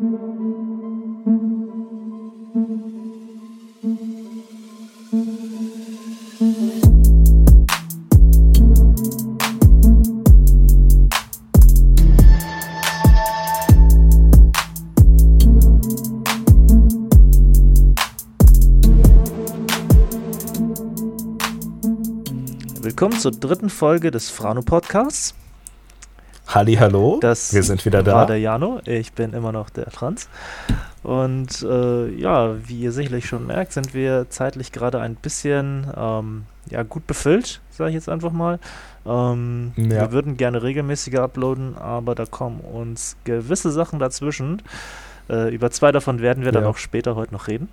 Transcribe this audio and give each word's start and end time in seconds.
Willkommen 0.00 1.58
zur 23.18 23.32
dritten 23.32 23.68
Folge 23.68 24.12
des 24.12 24.30
Frano 24.30 24.62
Podcasts. 24.62 25.34
Halli, 26.48 26.76
hallo. 26.76 27.18
Das 27.20 27.52
wir 27.52 27.62
sind 27.62 27.84
wieder 27.84 28.02
da. 28.02 28.14
war 28.14 28.26
der 28.26 28.38
Jano, 28.40 28.80
ich 28.86 29.12
bin 29.12 29.34
immer 29.34 29.52
noch 29.52 29.68
der 29.68 29.90
Franz. 29.90 30.28
Und 31.02 31.62
äh, 31.62 32.08
ja, 32.14 32.56
wie 32.66 32.80
ihr 32.80 32.92
sicherlich 32.92 33.26
schon 33.26 33.46
merkt, 33.46 33.72
sind 33.72 33.92
wir 33.92 34.30
zeitlich 34.30 34.72
gerade 34.72 34.98
ein 35.00 35.14
bisschen 35.14 35.86
ähm, 35.94 36.44
ja, 36.70 36.82
gut 36.84 37.06
befüllt, 37.06 37.60
sage 37.70 37.90
ich 37.90 37.94
jetzt 37.94 38.08
einfach 38.08 38.32
mal. 38.32 38.58
Ähm, 39.06 39.72
Ja. 39.76 39.88
Wir 40.00 40.12
würden 40.12 40.36
gerne 40.38 40.62
regelmäßiger 40.62 41.22
uploaden, 41.22 41.76
aber 41.76 42.14
da 42.14 42.24
kommen 42.24 42.60
uns 42.60 43.16
gewisse 43.24 43.70
Sachen 43.70 43.98
dazwischen. 43.98 44.62
Äh, 45.28 45.54
über 45.54 45.70
zwei 45.70 45.92
davon 45.92 46.20
werden 46.20 46.44
wir 46.44 46.52
dann 46.52 46.62
Ja. 46.64 46.70
auch 46.70 46.78
später 46.78 47.14
heute 47.14 47.34
noch 47.34 47.46
reden. 47.48 47.68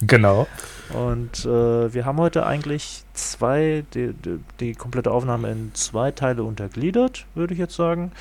Genau. 0.00 0.46
Und 0.92 1.44
äh, 1.44 1.94
wir 1.94 2.04
haben 2.04 2.18
heute 2.18 2.44
eigentlich 2.46 3.04
zwei, 3.14 3.84
die, 3.94 4.12
die, 4.12 4.40
die 4.60 4.74
komplette 4.74 5.10
Aufnahme 5.10 5.50
in 5.50 5.74
zwei 5.74 6.10
Teile 6.10 6.42
untergliedert, 6.44 7.26
würde 7.34 7.54
ich 7.54 7.60
jetzt 7.60 7.76
sagen. 7.76 8.12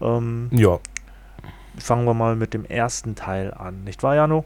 Ähm, 0.00 0.48
Ja, 0.52 0.78
fangen 1.78 2.06
wir 2.06 2.14
mal 2.14 2.36
mit 2.36 2.54
dem 2.54 2.64
ersten 2.64 3.14
Teil 3.14 3.52
an, 3.52 3.84
nicht 3.84 4.02
wahr, 4.02 4.16
Jano? 4.16 4.44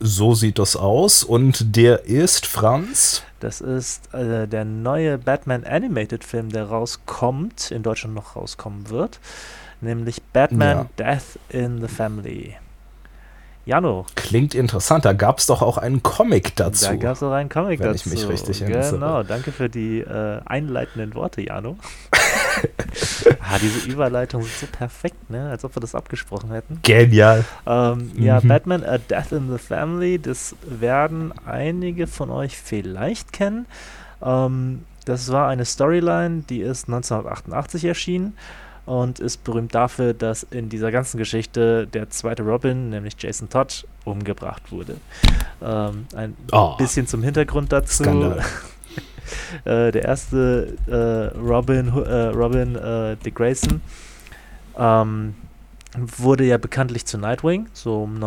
so 0.00 0.34
sieht 0.34 0.58
das 0.58 0.76
aus. 0.76 1.24
Und 1.24 1.76
der 1.76 2.04
ist 2.04 2.46
Franz. 2.46 3.22
Das 3.40 3.60
ist 3.60 4.12
äh, 4.14 4.46
der 4.46 4.64
neue 4.64 5.18
Batman 5.18 5.64
Animated 5.64 6.24
Film, 6.24 6.50
der 6.50 6.66
rauskommt, 6.66 7.70
in 7.70 7.82
Deutschland 7.82 8.14
noch 8.14 8.36
rauskommen 8.36 8.90
wird, 8.90 9.20
nämlich 9.80 10.22
Batman 10.22 10.88
Death 10.98 11.38
in 11.48 11.80
the 11.80 11.88
Family. 11.88 12.56
Jano, 13.66 14.04
Klingt 14.14 14.54
interessant. 14.54 15.04
Da 15.06 15.14
gab 15.14 15.38
es 15.38 15.46
doch 15.46 15.62
auch 15.62 15.78
einen 15.78 16.02
Comic 16.02 16.54
dazu. 16.56 16.86
da 16.86 16.96
gab 16.96 17.12
es 17.16 17.22
auch 17.22 17.32
einen 17.32 17.48
Comic 17.48 17.80
wenn 17.80 17.92
dazu. 17.92 18.08
ich 18.10 18.14
mich 18.14 18.28
richtig 18.28 18.60
erinnere. 18.62 18.90
Genau, 18.90 19.22
danke 19.22 19.52
für 19.52 19.68
die 19.70 20.00
äh, 20.00 20.40
einleitenden 20.44 21.14
Worte, 21.14 21.40
Jano. 21.40 21.76
ah, 23.40 23.58
diese 23.60 23.88
Überleitungen 23.90 24.46
sind 24.46 24.70
so 24.70 24.76
perfekt, 24.76 25.30
ne? 25.30 25.48
Als 25.50 25.64
ob 25.64 25.76
wir 25.76 25.80
das 25.80 25.94
abgesprochen 25.94 26.50
hätten. 26.50 26.80
Genial. 26.82 27.44
Ähm, 27.66 28.12
Ja, 28.16 28.40
Mhm. 28.42 28.48
Batman 28.48 28.84
A 28.84 28.98
Death 28.98 29.32
in 29.32 29.50
the 29.50 29.58
Family, 29.58 30.18
das 30.18 30.54
werden 30.66 31.32
einige 31.46 32.06
von 32.06 32.30
euch 32.30 32.58
vielleicht 32.58 33.32
kennen. 33.32 33.66
Ähm, 34.22 34.84
das 35.06 35.32
war 35.32 35.48
eine 35.48 35.64
Storyline, 35.64 36.44
die 36.48 36.60
ist 36.60 36.88
1988 36.88 37.84
erschienen 37.84 38.34
und 38.86 39.18
ist 39.18 39.44
berühmt 39.44 39.74
dafür, 39.74 40.12
dass 40.14 40.42
in 40.42 40.68
dieser 40.68 40.90
ganzen 40.90 41.16
Geschichte 41.18 41.86
der 41.86 42.10
zweite 42.10 42.42
Robin, 42.42 42.90
nämlich 42.90 43.14
Jason 43.18 43.48
Todd, 43.48 43.86
umgebracht 44.04 44.70
wurde. 44.70 44.96
Ähm, 45.62 46.06
ein 46.14 46.36
Oh, 46.52 46.76
bisschen 46.76 47.06
zum 47.06 47.22
Hintergrund 47.22 47.72
dazu. 47.72 48.02
Skandal. 48.02 48.40
äh, 49.64 49.90
der 49.90 50.04
erste 50.04 50.76
äh, 50.86 51.38
Robin, 51.38 51.88
äh, 51.88 52.26
Robin 52.26 52.76
äh, 52.76 53.16
Dick 53.16 53.36
Grayson 53.36 53.80
ähm, 54.78 55.34
wurde 55.96 56.44
ja 56.44 56.58
bekanntlich 56.58 57.06
zu 57.06 57.16
Nightwing, 57.18 57.68
so 57.72 58.02
um 58.02 58.18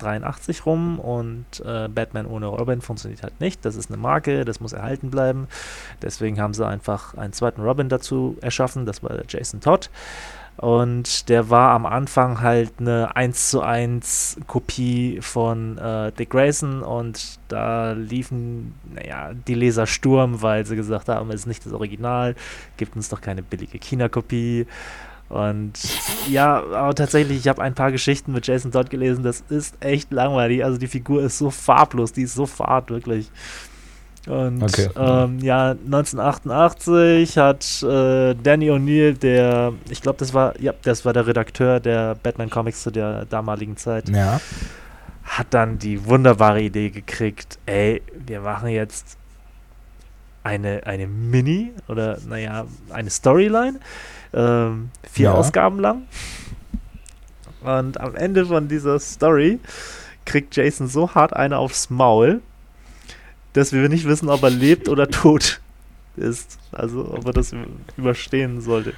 1983 0.00 0.66
rum 0.66 0.98
und 0.98 1.44
äh, 1.64 1.88
Batman 1.88 2.26
ohne 2.26 2.46
Robin 2.46 2.80
funktioniert 2.80 3.22
halt 3.22 3.40
nicht. 3.40 3.64
Das 3.64 3.76
ist 3.76 3.90
eine 3.90 3.96
Marke, 3.96 4.44
das 4.44 4.60
muss 4.60 4.72
erhalten 4.72 5.10
bleiben. 5.10 5.48
Deswegen 6.02 6.40
haben 6.40 6.54
sie 6.54 6.66
einfach 6.66 7.14
einen 7.14 7.32
zweiten 7.32 7.62
Robin 7.62 7.88
dazu 7.88 8.36
erschaffen, 8.40 8.86
das 8.86 9.02
war 9.02 9.10
der 9.10 9.24
Jason 9.28 9.60
Todd. 9.60 9.90
Und 10.56 11.28
der 11.28 11.50
war 11.50 11.72
am 11.72 11.84
Anfang 11.84 12.40
halt 12.40 12.72
eine 12.78 13.14
1 13.14 13.50
zu 13.50 13.60
1 13.60 14.38
Kopie 14.46 15.18
von 15.20 15.76
äh, 15.76 16.12
Dick 16.12 16.30
Grayson 16.30 16.82
und 16.82 17.38
da 17.48 17.92
liefen, 17.92 18.74
naja, 18.94 19.32
die 19.34 19.54
Leser 19.54 19.86
Sturm, 19.86 20.40
weil 20.40 20.64
sie 20.64 20.76
gesagt 20.76 21.10
haben, 21.10 21.28
es 21.30 21.40
ist 21.40 21.46
nicht 21.46 21.66
das 21.66 21.74
Original, 21.74 22.34
gibt 22.78 22.96
uns 22.96 23.10
doch 23.10 23.20
keine 23.20 23.42
billige 23.42 23.78
China-Kopie. 23.78 24.66
Und 25.28 25.72
ja, 26.30 26.56
aber 26.62 26.94
tatsächlich, 26.94 27.38
ich 27.38 27.48
habe 27.48 27.60
ein 27.62 27.74
paar 27.74 27.90
Geschichten 27.90 28.32
mit 28.32 28.46
Jason 28.46 28.70
Todd 28.70 28.90
gelesen, 28.90 29.24
das 29.24 29.42
ist 29.48 29.74
echt 29.80 30.12
langweilig. 30.12 30.64
Also 30.64 30.78
die 30.78 30.86
Figur 30.86 31.22
ist 31.24 31.38
so 31.38 31.50
farblos, 31.50 32.12
die 32.12 32.22
ist 32.22 32.34
so 32.34 32.46
fad, 32.46 32.90
wirklich. 32.90 33.30
Und 34.28 34.62
Okay. 34.62 34.88
ähm, 34.96 35.38
ja, 35.40 35.70
1988 35.70 37.38
hat 37.38 37.82
äh, 37.82 38.34
Danny 38.34 38.70
O'Neill, 38.70 39.18
der, 39.18 39.72
ich 39.88 40.00
glaube, 40.02 40.18
das 40.18 40.34
war, 40.34 40.60
ja, 40.60 40.72
das 40.82 41.04
war 41.04 41.12
der 41.12 41.26
Redakteur 41.26 41.80
der 41.80 42.14
Batman 42.16 42.50
Comics 42.50 42.82
zu 42.82 42.90
der 42.90 43.24
damaligen 43.26 43.76
Zeit, 43.76 44.08
Ja. 44.08 44.40
hat 45.24 45.46
dann 45.50 45.78
die 45.78 46.04
wunderbare 46.06 46.60
Idee 46.62 46.90
gekriegt, 46.90 47.58
ey, 47.66 48.02
wir 48.26 48.40
machen 48.40 48.68
jetzt 48.68 49.16
eine, 50.42 50.86
eine 50.86 51.06
Mini 51.06 51.72
oder 51.88 52.18
naja, 52.28 52.66
eine 52.90 53.10
Storyline, 53.10 53.78
ähm, 54.32 54.90
vier 55.10 55.26
Ja. 55.26 55.34
Ausgaben 55.34 55.78
lang. 55.80 56.02
Und 57.62 58.00
am 58.00 58.14
Ende 58.14 58.46
von 58.46 58.68
dieser 58.68 58.98
Story 59.00 59.58
kriegt 60.24 60.54
Jason 60.56 60.88
so 60.88 61.14
hart 61.14 61.34
eine 61.34 61.58
aufs 61.58 61.90
Maul, 61.90 62.40
dass 63.52 63.72
wir 63.72 63.88
nicht 63.88 64.06
wissen, 64.06 64.28
ob 64.28 64.42
er 64.42 64.50
lebt 64.50 64.88
oder 64.88 65.08
tot 65.08 65.60
ist. 66.16 66.58
Also 66.72 67.12
ob 67.12 67.26
er 67.26 67.32
das 67.32 67.54
überstehen 67.96 68.60
sollte. 68.60 68.92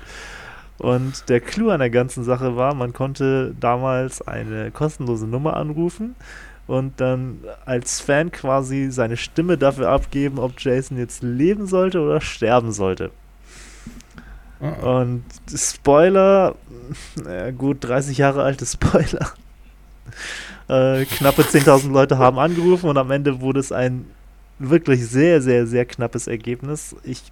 Und 0.79 1.29
der 1.29 1.41
Clou 1.41 1.71
an 1.71 1.81
der 1.81 1.91
ganzen 1.91 2.25
Sache 2.25 2.57
war, 2.57 2.75
man 2.75 2.93
konnte 2.93 3.55
damals 3.59 4.23
eine 4.23 4.71
kostenlose 4.71 5.27
Nummer 5.27 5.57
anrufen 5.57 6.15
und 6.69 7.01
dann 7.01 7.41
als 7.67 8.01
Fan 8.01 8.31
quasi 8.31 8.91
seine 8.91 9.17
Stimme 9.17 9.59
dafür 9.59 9.89
abgeben, 9.89 10.39
ob 10.39 10.61
Jason 10.61 10.97
jetzt 10.97 11.23
leben 11.23 11.67
sollte 11.67 12.01
oder 12.01 12.21
sterben 12.21 12.71
sollte. 12.73 13.11
Und 14.61 15.25
Spoiler, 15.55 16.55
naja, 17.23 17.51
gut, 17.53 17.85
30 17.85 18.19
Jahre 18.19 18.43
alte 18.43 18.67
Spoiler. 18.67 19.31
Äh, 20.69 21.07
knappe 21.07 21.43
10.000 21.43 21.91
Leute 21.93 22.19
haben 22.19 22.39
angerufen 22.39 22.91
und 22.91 22.99
am 22.99 23.11
Ende 23.11 23.41
wurde 23.41 23.59
es 23.59 23.73
ein 23.73 24.05
wirklich 24.59 25.07
sehr, 25.07 25.41
sehr, 25.41 25.67
sehr 25.67 25.87
knappes 25.87 26.27
Ergebnis. 26.27 26.95
Ich 27.05 27.23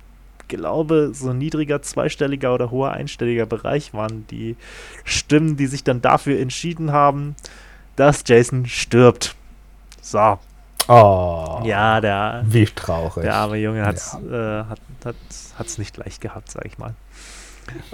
glaube, 0.49 1.11
so 1.13 1.35
niedriger 1.35 1.83
zweistelliger 1.83 2.55
oder 2.55 2.71
hoher 2.71 2.93
einstelliger 2.93 3.45
Bereich 3.45 3.93
waren 3.93 4.27
die 4.29 4.57
Stimmen, 5.05 5.57
die 5.59 5.67
sich 5.67 5.85
dann 5.85 6.01
dafür 6.01 6.39
entschieden 6.41 6.93
haben, 6.93 7.35
dass 7.97 8.25
Jason 8.27 8.67
stirbt. 8.67 9.35
So, 10.01 10.39
Oh. 10.89 11.63
ja, 11.65 12.01
der, 12.01 12.45
Wie 12.47 12.65
traurig. 12.65 13.25
der 13.25 13.35
arme 13.35 13.57
Junge 13.57 13.85
hat's, 13.85 14.15
äh, 14.15 14.65
hat 14.65 14.79
es 15.29 15.53
hat's 15.59 15.79
nicht 15.79 15.97
leicht 15.97 16.21
gehabt, 16.21 16.51
sag 16.51 16.65
ich 16.65 16.79
mal. 16.79 16.95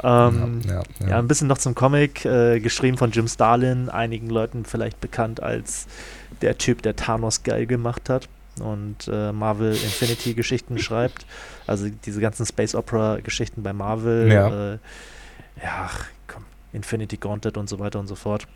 Ähm, 0.02 0.60
ja, 0.66 0.82
ja, 1.00 1.08
ja. 1.08 1.18
ein 1.18 1.28
bisschen 1.28 1.48
noch 1.48 1.58
zum 1.58 1.74
Comic, 1.74 2.24
äh, 2.24 2.60
geschrieben 2.60 2.98
von 2.98 3.10
Jim 3.10 3.28
Starlin, 3.28 3.88
einigen 3.88 4.28
Leuten 4.28 4.64
vielleicht 4.64 5.00
bekannt 5.00 5.42
als 5.42 5.86
der 6.42 6.58
Typ, 6.58 6.82
der 6.82 6.96
Thanos 6.96 7.42
geil 7.42 7.66
gemacht 7.66 8.08
hat 8.08 8.28
und 8.60 9.08
äh, 9.08 9.32
Marvel 9.32 9.72
Infinity 9.72 10.34
Geschichten 10.34 10.78
schreibt. 10.80 11.26
Also 11.66 11.88
diese 12.04 12.20
ganzen 12.20 12.46
Space 12.46 12.74
Opera 12.74 13.18
Geschichten 13.22 13.62
bei 13.62 13.72
Marvel. 13.72 14.30
Ja. 14.30 14.72
Äh, 14.74 14.78
ja, 15.62 15.86
ach, 15.86 16.06
komm, 16.26 16.44
Infinity 16.72 17.16
Gauntlet 17.16 17.56
und 17.56 17.68
so 17.68 17.78
weiter 17.78 18.00
und 18.00 18.08
so 18.08 18.14
fort. 18.14 18.46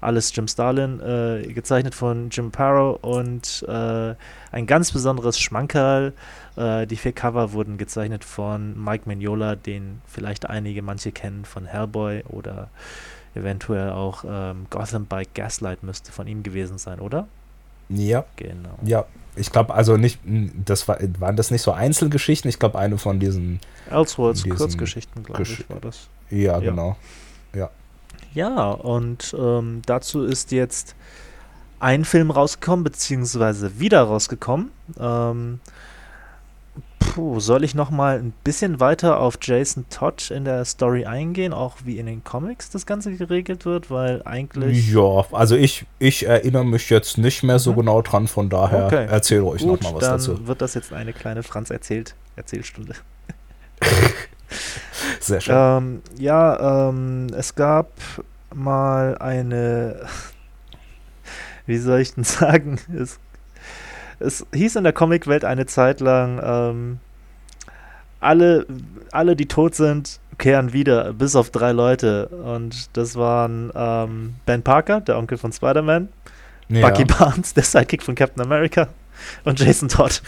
Alles 0.00 0.34
Jim 0.34 0.46
Starlin, 0.48 1.00
äh, 1.00 1.52
gezeichnet 1.52 1.94
von 1.94 2.30
Jim 2.30 2.50
Parrow 2.50 2.98
und 3.02 3.64
äh, 3.68 4.14
ein 4.52 4.66
ganz 4.66 4.92
besonderes 4.92 5.38
Schmankerl. 5.38 6.12
Äh, 6.56 6.86
die 6.86 6.96
vier 6.96 7.12
Cover 7.12 7.52
wurden 7.52 7.78
gezeichnet 7.78 8.24
von 8.24 8.82
Mike 8.82 9.08
Mignola, 9.08 9.56
den 9.56 10.00
vielleicht 10.06 10.48
einige 10.48 10.82
manche 10.82 11.12
kennen 11.12 11.44
von 11.44 11.66
Hellboy 11.66 12.24
oder 12.28 12.68
eventuell 13.34 13.90
auch 13.90 14.24
ähm, 14.26 14.66
Gotham 14.70 15.06
by 15.06 15.22
Gaslight 15.34 15.82
müsste 15.82 16.12
von 16.12 16.26
ihm 16.26 16.42
gewesen 16.42 16.78
sein, 16.78 17.00
oder? 17.00 17.28
ja. 17.88 18.24
Genau. 18.36 18.78
Ja, 18.82 19.04
ich 19.36 19.52
glaube, 19.52 19.74
also 19.74 19.96
nicht, 19.96 20.18
das 20.24 20.88
war, 20.88 20.98
waren 21.18 21.36
das 21.36 21.50
nicht 21.50 21.62
so 21.62 21.72
Einzelgeschichten? 21.72 22.48
Ich 22.48 22.58
glaube, 22.58 22.78
eine 22.78 22.98
von 22.98 23.20
diesen, 23.20 23.60
Elseworlds 23.90 24.48
Kurzgeschichten, 24.48 25.22
glaube 25.22 25.42
ich, 25.42 25.68
war 25.68 25.80
das. 25.80 26.08
ja, 26.30 26.58
Ja. 26.58 26.58
genau. 26.60 26.96
Ja, 27.54 27.70
und 28.44 29.34
ähm, 29.38 29.82
dazu 29.86 30.24
ist 30.24 30.52
jetzt 30.52 30.94
ein 31.80 32.04
Film 32.04 32.30
rausgekommen, 32.30 32.84
beziehungsweise 32.84 33.78
wieder 33.80 34.02
rausgekommen. 34.02 34.70
Ähm, 35.00 35.60
Puh, 36.98 37.40
soll 37.40 37.64
ich 37.64 37.74
noch 37.74 37.88
mal 37.90 38.18
ein 38.18 38.34
bisschen 38.44 38.78
weiter 38.80 39.20
auf 39.20 39.38
Jason 39.40 39.86
Todd 39.88 40.30
in 40.30 40.44
der 40.44 40.64
Story 40.66 41.06
eingehen, 41.06 41.54
auch 41.54 41.76
wie 41.84 41.98
in 41.98 42.04
den 42.06 42.22
Comics 42.24 42.68
das 42.68 42.84
Ganze 42.84 43.14
geregelt 43.16 43.64
wird, 43.64 43.90
weil 43.90 44.20
eigentlich 44.26 44.92
Ja, 44.92 45.24
also 45.32 45.56
ich, 45.56 45.86
ich 45.98 46.26
erinnere 46.26 46.64
mich 46.66 46.90
jetzt 46.90 47.16
nicht 47.16 47.42
mehr 47.42 47.58
so 47.58 47.72
Mhm. 47.72 47.76
genau 47.76 48.02
dran, 48.02 48.26
von 48.28 48.50
daher 48.50 48.86
Okay. 48.86 49.06
erzähl 49.08 49.40
ruhig 49.40 49.62
gut, 49.62 49.82
noch 49.82 49.92
mal 49.92 49.96
was 49.96 50.00
dann 50.04 50.12
dazu. 50.18 50.46
wird 50.46 50.60
das 50.60 50.74
jetzt 50.74 50.92
eine 50.92 51.12
kleine 51.14 51.42
Franz 51.42 51.70
erzählt 51.70 52.14
Erzählstunde. 52.34 52.94
Sehr 55.20 55.40
schön. 55.40 55.54
Ähm, 55.56 56.02
ja, 56.18 56.88
ähm, 56.88 57.28
es 57.36 57.54
gab 57.54 57.90
mal 58.54 59.16
eine, 59.18 60.06
wie 61.66 61.78
soll 61.78 62.00
ich 62.00 62.14
denn 62.14 62.24
sagen, 62.24 62.78
es, 62.96 63.18
es 64.18 64.46
hieß 64.54 64.76
in 64.76 64.84
der 64.84 64.92
Comicwelt 64.92 65.44
eine 65.44 65.66
Zeit 65.66 66.00
lang, 66.00 66.40
ähm, 66.42 66.98
alle, 68.20 68.66
alle, 69.12 69.36
die 69.36 69.46
tot 69.46 69.74
sind, 69.74 70.20
kehren 70.38 70.72
wieder, 70.72 71.12
bis 71.12 71.36
auf 71.36 71.50
drei 71.50 71.72
Leute. 71.72 72.26
Und 72.28 72.96
das 72.96 73.14
waren 73.16 73.70
ähm, 73.74 74.34
Ben 74.46 74.62
Parker, 74.62 75.00
der 75.00 75.18
Onkel 75.18 75.38
von 75.38 75.52
Spider-Man, 75.52 76.08
Ja. 76.68 76.88
Bucky 76.88 77.04
Barnes, 77.04 77.54
der 77.54 77.62
Sidekick 77.62 78.02
von 78.02 78.14
Captain 78.14 78.42
America 78.42 78.88
und 79.44 79.60
Jason 79.60 79.88
Todd. 79.88 80.22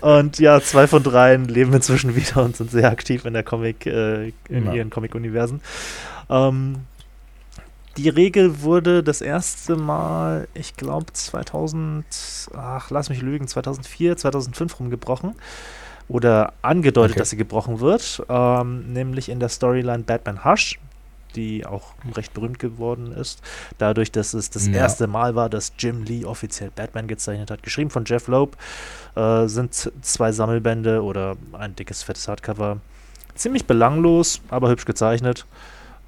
und 0.00 0.38
ja, 0.38 0.60
zwei 0.60 0.86
von 0.86 1.02
dreien 1.02 1.46
leben 1.46 1.72
inzwischen 1.72 2.14
wieder 2.16 2.42
und 2.44 2.56
sind 2.56 2.70
sehr 2.70 2.90
aktiv 2.90 3.24
in 3.24 3.32
der 3.32 3.42
Comic, 3.42 3.86
äh, 3.86 4.28
in 4.48 4.66
Ja. 4.66 4.74
ihren 4.74 4.90
Comic-Universen. 4.90 5.60
Ähm, 6.30 6.76
die 7.96 8.08
Regel 8.10 8.60
wurde 8.60 9.02
das 9.02 9.22
erste 9.22 9.76
Mal, 9.76 10.48
ich 10.54 10.76
glaube 10.76 11.06
2000, 11.12 12.04
ach 12.54 12.90
lass 12.90 13.08
mich 13.08 13.22
lügen, 13.22 13.48
2004, 13.48 14.16
2005 14.18 14.78
rumgebrochen 14.78 15.34
oder 16.08 16.52
angedeutet, 16.62 17.12
Okay. 17.12 17.18
dass 17.20 17.30
sie 17.30 17.36
gebrochen 17.38 17.80
wird, 17.80 18.22
ähm, 18.28 18.92
nämlich 18.92 19.28
in 19.30 19.40
der 19.40 19.48
Storyline 19.48 20.02
Batman 20.04 20.44
Hush, 20.44 20.78
die 21.36 21.64
auch 21.66 21.92
recht 22.16 22.34
berühmt 22.34 22.58
geworden 22.58 23.12
ist, 23.12 23.40
dadurch, 23.78 24.10
dass 24.10 24.34
es 24.34 24.50
das 24.50 24.66
Ja. 24.66 24.72
erste 24.74 25.06
Mal 25.06 25.34
war, 25.34 25.48
dass 25.48 25.72
Jim 25.78 26.02
Lee 26.04 26.24
offiziell 26.24 26.70
Batman 26.74 27.06
gezeichnet 27.06 27.50
hat, 27.50 27.62
geschrieben 27.62 27.90
von 27.90 28.04
Jeff 28.06 28.26
Loeb, 28.28 28.56
äh, 29.14 29.46
sind 29.46 29.92
zwei 30.02 30.32
Sammelbände 30.32 31.02
oder 31.02 31.36
ein 31.52 31.76
dickes, 31.76 32.02
fettes 32.02 32.26
Hardcover. 32.26 32.78
Ziemlich 33.34 33.66
belanglos, 33.66 34.40
aber 34.48 34.70
hübsch 34.70 34.86
gezeichnet. 34.86 35.44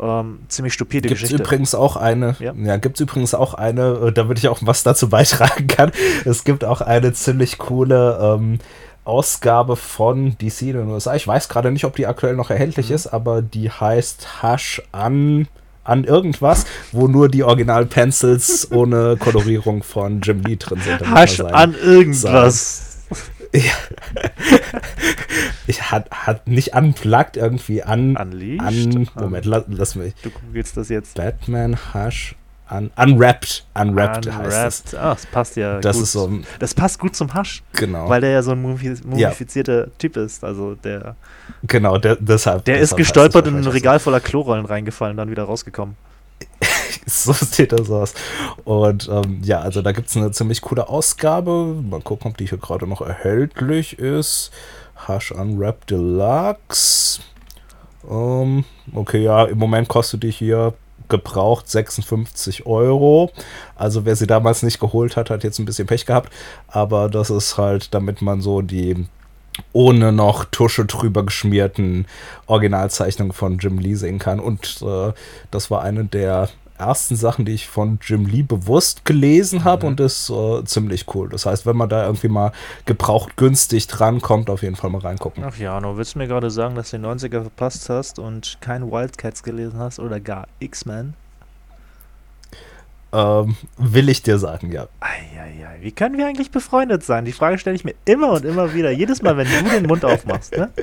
Ähm, 0.00 0.38
ziemlich 0.46 0.74
stupide 0.74 1.08
Gibt 1.08 1.20
es 1.20 1.22
Geschichte. 1.28 1.42
übrigens 1.42 1.74
auch 1.74 1.96
eine, 1.96 2.36
Ja. 2.38 2.52
ja, 2.54 2.76
gibt 2.76 2.96
es 2.96 3.00
übrigens 3.00 3.34
auch 3.34 3.54
eine, 3.54 3.82
äh, 4.08 4.12
damit 4.12 4.38
ich 4.38 4.48
auch 4.48 4.60
was 4.62 4.84
dazu 4.84 5.08
beitragen 5.10 5.66
kann. 5.66 5.90
Es 6.24 6.44
gibt 6.44 6.64
auch 6.64 6.80
eine 6.80 7.12
ziemlich 7.12 7.58
coole 7.58 8.16
ähm, 8.22 8.60
Ausgabe 9.08 9.74
von 9.76 10.36
DC 10.38 10.62
in 10.62 10.72
den 10.74 10.88
USA. 10.88 11.14
Ich 11.16 11.26
weiß 11.26 11.48
gerade 11.48 11.72
nicht, 11.72 11.84
ob 11.84 11.96
die 11.96 12.06
aktuell 12.06 12.36
noch 12.36 12.50
erhältlich 12.50 12.90
Mhm. 12.90 12.94
ist, 12.94 13.06
aber 13.08 13.42
die 13.42 13.70
heißt 13.70 14.42
Hush 14.42 14.82
an 14.92 15.48
an 15.84 16.04
irgendwas, 16.04 16.66
wo 16.92 17.08
nur 17.08 17.30
die 17.30 17.42
Original-Pencils 17.44 18.70
ohne 18.72 19.16
Kolorierung 19.16 19.82
von 19.82 20.20
Jim 20.20 20.42
Lee 20.42 20.56
drin 20.56 20.80
sind. 20.82 21.08
Hasch 21.10 21.40
an 21.40 21.74
irgendwas. 21.74 23.06
Ich 25.66 25.90
hat, 25.90 26.10
hat 26.10 26.46
nicht 26.48 26.74
unplugged 26.74 27.36
irgendwie 27.36 27.82
an. 27.82 28.16
Unleashed? 28.16 28.96
an 28.96 29.08
Moment, 29.14 29.44
lass, 29.44 29.64
lass 29.68 29.94
mich. 29.94 30.14
Du 30.22 30.30
googelst 30.30 30.76
das 30.76 30.88
jetzt. 30.88 31.14
Batman 31.14 31.76
Hush 31.94 32.34
un, 32.70 32.90
Unwrapped. 32.96 33.64
Unwrapped, 33.74 34.26
heißt 34.32 34.86
es. 34.86 34.92
Unwrapped. 34.92 34.94
Ah, 34.94 35.14
das 35.14 35.26
passt 35.26 35.56
ja 35.56 35.80
Das 35.80 35.96
gut. 35.96 36.02
ist 36.04 36.12
so 36.12 36.30
das 36.58 36.74
passt 36.74 36.98
gut 36.98 37.16
zum 37.16 37.32
Hasch, 37.34 37.62
genau. 37.72 38.08
weil 38.08 38.20
der 38.20 38.30
ja 38.30 38.42
so 38.42 38.52
ein 38.52 38.64
mumifi- 38.64 39.04
mumifizierter 39.06 39.88
Typ 39.98 40.16
ist. 40.16 40.44
Also 40.44 40.74
der, 40.74 41.16
genau, 41.64 41.98
der, 41.98 42.16
deshalb. 42.16 42.64
der 42.64 42.76
ist 42.76 42.90
deshalb 42.92 42.98
heißt 43.00 43.08
gestolpert 43.08 43.46
es 43.46 43.52
und 43.52 43.58
in 43.60 43.64
ein 43.64 43.70
Regal 43.72 43.98
voller 43.98 44.20
Klorollen 44.20 44.66
reingefallen, 44.66 45.16
dann 45.16 45.30
wieder 45.30 45.44
rausgekommen. 45.44 45.96
so. 47.06 47.32
Sieht 47.32 47.72
das 47.72 47.90
aus. 47.90 48.14
Und 48.64 49.08
ähm, 49.10 49.40
ja, 49.42 49.60
also 49.60 49.82
da 49.82 49.92
gibt 49.92 50.08
es 50.08 50.16
eine 50.16 50.30
ziemlich 50.30 50.60
coole 50.60 50.88
Ausgabe. 50.88 51.74
Mal 51.88 52.00
gucken, 52.00 52.30
ob 52.30 52.36
die 52.36 52.46
hier 52.46 52.58
gerade 52.58 52.86
noch 52.86 53.00
erhältlich 53.00 53.98
ist. 53.98 54.50
Hush 55.08 55.32
Unwrapped 55.32 55.90
Deluxe. 55.90 57.20
Ähm, 58.08 58.64
okay, 58.94 59.22
ja, 59.22 59.44
im 59.44 59.58
Moment 59.58 59.88
kostet 59.88 60.22
die 60.22 60.30
hier 60.30 60.74
gebraucht 61.08 61.68
56 61.68 62.66
Euro. 62.66 63.30
Also 63.76 64.04
wer 64.04 64.16
sie 64.16 64.26
damals 64.26 64.62
nicht 64.62 64.80
geholt 64.80 65.16
hat, 65.16 65.30
hat 65.30 65.44
jetzt 65.44 65.58
ein 65.58 65.64
bisschen 65.64 65.86
Pech 65.86 66.06
gehabt. 66.06 66.32
Aber 66.68 67.08
das 67.08 67.30
ist 67.30 67.58
halt, 67.58 67.94
damit 67.94 68.22
man 68.22 68.40
so 68.40 68.62
die 68.62 69.06
ohne 69.72 70.12
noch 70.12 70.44
Tusche 70.44 70.84
drüber 70.84 71.24
geschmierten 71.24 72.06
Originalzeichnungen 72.46 73.32
von 73.32 73.58
Jim 73.58 73.78
Lee 73.78 73.94
sehen 73.94 74.18
kann. 74.18 74.40
Und 74.40 74.82
äh, 74.82 75.12
das 75.50 75.70
war 75.70 75.82
eine 75.82 76.04
der 76.04 76.48
ersten 76.78 77.16
Sachen, 77.16 77.44
die 77.44 77.52
ich 77.52 77.68
von 77.68 77.98
Jim 78.02 78.26
Lee 78.26 78.42
bewusst 78.42 79.04
gelesen 79.04 79.64
habe 79.64 79.86
Mhm. 79.86 79.88
und 79.92 80.00
ist 80.00 80.30
äh, 80.30 80.64
ziemlich 80.64 81.06
cool. 81.14 81.28
Das 81.28 81.46
heißt, 81.46 81.66
wenn 81.66 81.76
man 81.76 81.88
da 81.88 82.04
irgendwie 82.06 82.28
mal 82.28 82.52
gebraucht 82.86 83.36
günstig 83.36 83.86
drankommt, 83.86 84.48
auf 84.50 84.62
jeden 84.62 84.76
Fall 84.76 84.90
mal 84.90 85.00
reingucken. 85.00 85.44
Ach 85.46 85.56
ja, 85.56 85.80
nur 85.80 85.96
willst 85.96 86.14
du 86.14 86.18
mir 86.18 86.28
gerade 86.28 86.50
sagen, 86.50 86.74
dass 86.74 86.90
du 86.90 86.98
den 86.98 87.06
90er 87.06 87.42
verpasst 87.42 87.88
hast 87.90 88.18
und 88.18 88.58
kein 88.60 88.90
Wildcats 88.90 89.42
gelesen 89.42 89.78
hast 89.78 89.98
oder 89.98 90.20
gar 90.20 90.46
X-Men? 90.60 91.14
Ähm, 93.10 93.56
will 93.78 94.08
ich 94.10 94.22
dir 94.22 94.38
sagen, 94.38 94.70
ja. 94.70 94.86
Eieiei, 95.00 95.78
wie 95.80 95.92
können 95.92 96.18
wir 96.18 96.26
eigentlich 96.26 96.50
befreundet 96.50 97.02
sein? 97.04 97.24
Die 97.24 97.32
Frage 97.32 97.56
stelle 97.58 97.74
ich 97.74 97.84
mir 97.84 97.94
immer 98.04 98.32
und 98.32 98.44
immer 98.44 98.74
wieder. 98.74 98.90
Jedes 98.90 99.22
Mal, 99.22 99.36
wenn 99.38 99.46
du 99.48 99.70
den 99.70 99.86
Mund 99.86 100.04
aufmachst, 100.04 100.54
ne? 100.56 100.70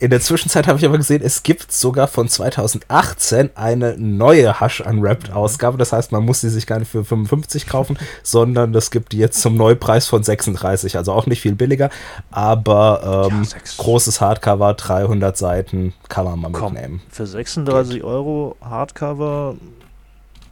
In 0.00 0.10
der 0.10 0.20
Zwischenzeit 0.20 0.66
habe 0.66 0.78
ich 0.78 0.84
aber 0.84 0.98
gesehen, 0.98 1.22
es 1.24 1.42
gibt 1.42 1.72
sogar 1.72 2.08
von 2.08 2.28
2018 2.28 3.50
eine 3.56 3.96
neue 3.98 4.60
Hush 4.60 4.80
Unwrapped 4.80 5.32
Ausgabe. 5.32 5.78
Das 5.78 5.92
heißt, 5.92 6.12
man 6.12 6.24
muss 6.24 6.40
sie 6.40 6.50
sich 6.50 6.66
gar 6.66 6.78
nicht 6.78 6.90
für 6.90 7.04
55 7.04 7.66
kaufen, 7.66 7.98
sondern 8.22 8.72
das 8.72 8.90
gibt 8.90 9.12
die 9.12 9.18
jetzt 9.18 9.40
zum 9.40 9.56
Neupreis 9.56 10.06
von 10.06 10.22
36. 10.22 10.96
Also 10.96 11.12
auch 11.12 11.26
nicht 11.26 11.40
viel 11.40 11.54
billiger, 11.54 11.90
aber 12.30 13.28
ähm, 13.30 13.42
Ja, 13.44 13.58
großes 13.78 14.20
Hardcover, 14.20 14.74
300 14.74 15.36
Seiten, 15.36 15.94
kann 16.08 16.24
man 16.24 16.38
mal 16.40 16.52
Komm, 16.52 16.74
mitnehmen. 16.74 17.00
für 17.10 17.26
36 17.26 18.02
Euro 18.04 18.56
Hardcover, 18.60 19.56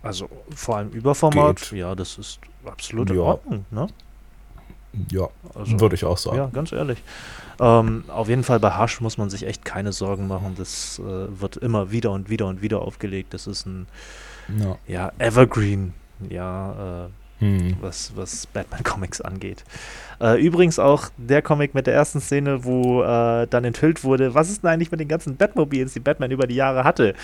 also 0.03 0.29
vor 0.55 0.77
allem 0.79 0.91
Überformat, 0.91 1.61
Geht. 1.71 1.79
ja, 1.79 1.94
das 1.94 2.17
ist 2.19 2.38
absolut 2.65 3.11
in 3.11 3.17
Ja. 3.17 3.23
Ordnung, 3.23 3.65
ne? 3.71 3.87
Ja, 5.10 5.28
Also, 5.54 5.81
würde 5.81 5.94
ich 5.94 6.04
auch 6.04 6.19
sagen. 6.19 6.37
ja, 6.37 6.46
ganz 6.52 6.72
ehrlich. 6.72 7.02
Ähm, 7.60 8.04
auf 8.08 8.28
jeden 8.28 8.44
Fall 8.44 8.60
bei 8.60 8.70
Hasch 8.72 9.00
muss 9.00 9.19
man 9.19 9.31
sich 9.31 9.46
echt 9.46 9.64
keine 9.64 9.93
Sorgen 9.93 10.26
machen. 10.28 10.54
Das 10.58 10.98
äh, 10.98 11.40
wird 11.40 11.56
immer 11.56 11.90
wieder 11.90 12.10
und 12.12 12.28
wieder 12.31 12.46
und 12.46 12.62
wieder 12.62 12.81
aufgelegt. 12.82 13.32
Das 13.34 13.46
ist 13.46 13.66
ein, 13.66 13.87
Ja. 14.59 14.76
ja, 14.87 15.12
Evergreen, 15.18 15.92
ja, 16.28 17.04
äh, 17.06 17.09
Hm. 17.38 17.76
was, 17.82 18.12
was 18.16 18.47
Batman-Comics 18.47 19.21
angeht. 19.21 19.62
Äh, 20.23 20.40
übrigens 20.42 20.78
auch 20.78 21.11
der 21.18 21.42
Comic 21.42 21.75
mit 21.75 21.87
der 21.87 21.92
ersten 21.94 22.18
Szene, 22.21 22.64
wo 22.64 23.02
äh, 23.02 23.47
dann 23.47 23.64
enthüllt 23.64 24.04
wurde, 24.04 24.32
was 24.32 24.49
ist 24.49 24.62
denn 24.62 24.71
eigentlich 24.71 24.90
mit 24.90 25.00
den 25.00 25.09
ganzen 25.09 25.37
Batmobiles, 25.37 25.92
die 25.92 26.00
Batman 26.00 26.30
über 26.30 26.47
die 26.47 26.54
Jahre 26.54 26.85
hatte? 26.85 27.14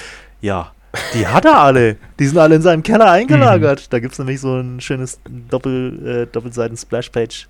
Ja, 0.43 0.73
die 1.15 1.27
hat 1.27 1.45
er 1.45 1.59
alle. 1.59 1.97
Die 2.19 2.27
sind 2.27 2.39
alle 2.39 2.57
in 2.57 2.63
seinem 2.63 2.83
Keller 2.83 3.11
eingelagert. 3.11 3.93
Da 3.93 3.99
gibt 4.01 4.13
es 4.13 4.19
nämlich 4.19 4.41
so 4.41 4.57
ein 4.59 4.81
schönes 4.81 5.21
Doppel, 5.49 6.07
äh, 6.07 6.27
Doppelseiten-Splashpage. 6.33 7.47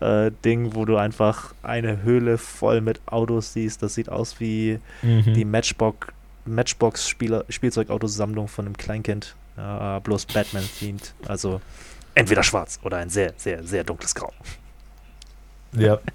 äh, 0.00 0.32
Ding, 0.44 0.74
wo 0.74 0.84
du 0.84 0.96
einfach 0.96 1.54
eine 1.62 2.02
Höhle 2.02 2.36
voll 2.36 2.80
mit 2.80 3.00
Autos 3.06 3.52
siehst. 3.52 3.84
Das 3.84 3.94
sieht 3.94 4.08
aus 4.08 4.40
wie 4.40 4.80
Mhm. 5.02 5.32
die 5.34 5.44
Matchbox, 5.44 6.08
Matchbox 6.44 7.08
Spielzeugautosammlung 7.48 8.48
von 8.48 8.66
einem 8.66 8.76
Kleinkind. 8.76 9.36
Ja, 9.56 10.00
bloß 10.00 10.26
Batman-themed. 10.26 11.14
Also 11.28 11.60
entweder 12.16 12.42
schwarz 12.42 12.80
oder 12.82 12.96
ein 12.96 13.10
sehr, 13.10 13.32
sehr, 13.36 13.62
sehr 13.62 13.84
dunkles 13.84 14.12
Grau. 14.14 14.32
Ja. 15.76 15.98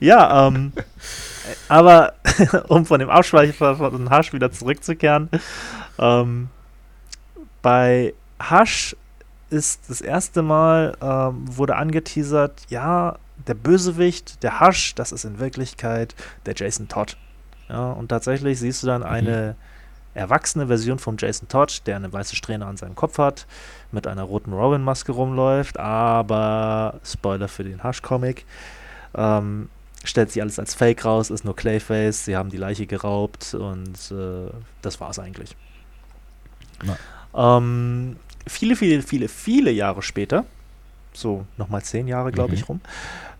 Ja, 0.00 0.46
ähm, 0.48 0.72
aber 1.68 2.14
um 2.68 2.86
von 2.86 3.00
dem 3.00 3.10
Abschweifer 3.10 3.76
von 3.76 4.10
Hasch 4.10 4.32
wieder 4.32 4.50
zurückzukehren, 4.52 5.28
ähm, 5.98 6.48
bei 7.62 8.14
Hasch 8.38 8.96
ist 9.50 9.88
das 9.88 10.00
erste 10.00 10.42
Mal, 10.42 10.96
ähm, 11.00 11.44
wurde 11.56 11.76
angeteasert, 11.76 12.62
ja, 12.68 13.16
der 13.46 13.54
Bösewicht, 13.54 14.42
der 14.42 14.60
Hasch, 14.60 14.94
das 14.94 15.12
ist 15.12 15.24
in 15.24 15.38
Wirklichkeit 15.38 16.14
der 16.46 16.54
Jason 16.56 16.88
Todd. 16.88 17.16
Ja, 17.68 17.92
und 17.92 18.08
tatsächlich 18.08 18.58
siehst 18.58 18.82
du 18.82 18.86
dann 18.86 19.02
eine 19.02 19.56
erwachsene 20.14 20.66
Version 20.66 20.98
von 20.98 21.16
Jason 21.18 21.48
Todd, 21.48 21.82
der 21.86 21.96
eine 21.96 22.12
weiße 22.12 22.36
Strähne 22.36 22.66
an 22.66 22.76
seinem 22.76 22.94
Kopf 22.94 23.18
hat, 23.18 23.46
mit 23.92 24.06
einer 24.06 24.22
roten 24.22 24.52
Robin-Maske 24.52 25.12
rumläuft, 25.12 25.78
aber 25.78 27.00
Spoiler 27.04 27.48
für 27.48 27.64
den 27.64 27.84
Hush-Comic, 27.84 28.46
ähm, 29.14 29.68
stellt 30.08 30.30
sich 30.32 30.42
alles 30.42 30.58
als 30.58 30.74
Fake 30.74 31.04
raus, 31.04 31.30
ist 31.30 31.44
nur 31.44 31.56
Clayface, 31.56 32.24
sie 32.24 32.36
haben 32.36 32.50
die 32.50 32.56
Leiche 32.56 32.86
geraubt 32.86 33.54
und 33.54 34.10
äh, 34.10 34.50
das 34.82 35.00
war's 35.00 35.18
eigentlich. 35.18 35.56
Ähm, 37.34 38.16
viele, 38.46 38.76
viele, 38.76 39.02
viele, 39.02 39.28
viele 39.28 39.70
Jahre 39.70 40.02
später, 40.02 40.44
so 41.12 41.46
nochmal 41.56 41.82
zehn 41.82 42.08
Jahre, 42.08 42.32
glaube 42.32 42.54
Mhm. 42.54 42.54
ich, 42.54 42.68
rum. 42.68 42.80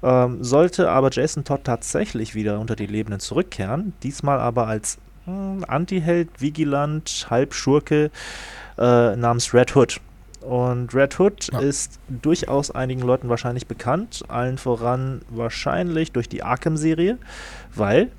Ähm, 0.02 0.42
sollte 0.44 0.90
aber 0.90 1.10
Jason 1.10 1.44
Todd 1.44 1.64
tatsächlich 1.64 2.34
wieder 2.34 2.60
unter 2.60 2.76
die 2.76 2.86
Lebenden 2.86 3.20
zurückkehren, 3.20 3.94
diesmal 4.02 4.38
aber 4.40 4.66
als 4.66 4.98
hm, 5.24 5.64
Antiheld, 5.66 6.28
Vigilant, 6.40 7.26
Halbschurke 7.30 8.10
äh, 8.78 9.16
namens 9.16 9.54
Red 9.54 9.74
Hood. 9.74 10.00
Und 10.46 10.94
Red 10.94 11.18
Hood 11.18 11.48
Ja. 11.52 11.58
ist 11.58 11.98
durchaus 12.08 12.70
einigen 12.70 13.00
Leuten 13.02 13.28
wahrscheinlich 13.28 13.66
bekannt, 13.66 14.22
allen 14.28 14.58
voran 14.58 15.22
wahrscheinlich 15.28 16.12
durch 16.12 16.28
die 16.28 16.42
Arkham-Serie, 16.42 17.18
weil, 17.74 18.10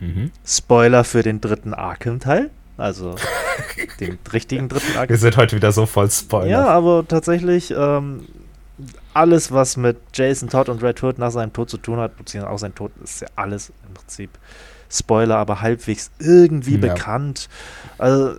Mhm. 0.00 0.30
Spoiler 0.46 1.04
für 1.04 1.22
den 1.22 1.40
dritten 1.42 1.74
Arkham-Teil, 1.74 2.50
also 2.78 3.14
den 4.00 4.18
richtigen 4.32 4.68
dritten 4.70 4.92
Arkham. 4.96 5.10
Wir 5.10 5.18
sind 5.18 5.36
heute 5.36 5.54
wieder 5.56 5.72
so 5.72 5.84
voll 5.86 6.10
Spoiler. 6.10 6.46
Ja, 6.48 6.66
aber 6.68 7.04
tatsächlich 7.06 7.70
ähm, 7.76 8.26
alles, 9.12 9.52
was 9.52 9.76
mit 9.76 9.98
Jason 10.14 10.48
Todd 10.48 10.70
und 10.70 10.82
Red 10.82 11.02
Hood 11.02 11.18
nach 11.18 11.30
seinem 11.30 11.52
Tod 11.52 11.68
zu 11.68 11.76
tun 11.76 11.98
hat, 11.98 12.16
beziehungsweise 12.16 12.52
auch 12.54 12.58
sein 12.58 12.74
Tod, 12.74 12.92
ist 13.04 13.20
ja 13.20 13.28
alles 13.36 13.72
im 13.86 13.92
Prinzip 13.94 14.30
Spoiler, 14.90 15.36
aber 15.36 15.60
halbwegs 15.60 16.10
irgendwie 16.18 16.76
Ja. 16.78 16.94
bekannt. 16.94 17.48
Also 17.98 18.36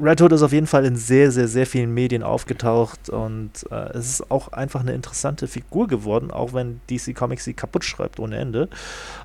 Red 0.00 0.20
Hood 0.20 0.32
ist 0.32 0.42
auf 0.42 0.52
jeden 0.52 0.66
Fall 0.66 0.84
in 0.84 0.96
sehr, 0.96 1.30
sehr, 1.30 1.46
sehr 1.46 1.66
vielen 1.66 1.94
Medien 1.94 2.22
aufgetaucht 2.22 3.08
und 3.08 3.50
äh, 3.70 3.90
es 3.96 4.08
ist 4.08 4.30
auch 4.30 4.48
einfach 4.48 4.80
eine 4.80 4.92
interessante 4.92 5.46
Figur 5.46 5.86
geworden, 5.86 6.30
auch 6.30 6.52
wenn 6.52 6.80
DC 6.90 7.14
Comics 7.14 7.44
sie 7.44 7.54
kaputt 7.54 7.84
schreibt 7.84 8.18
ohne 8.18 8.36
Ende. 8.36 8.68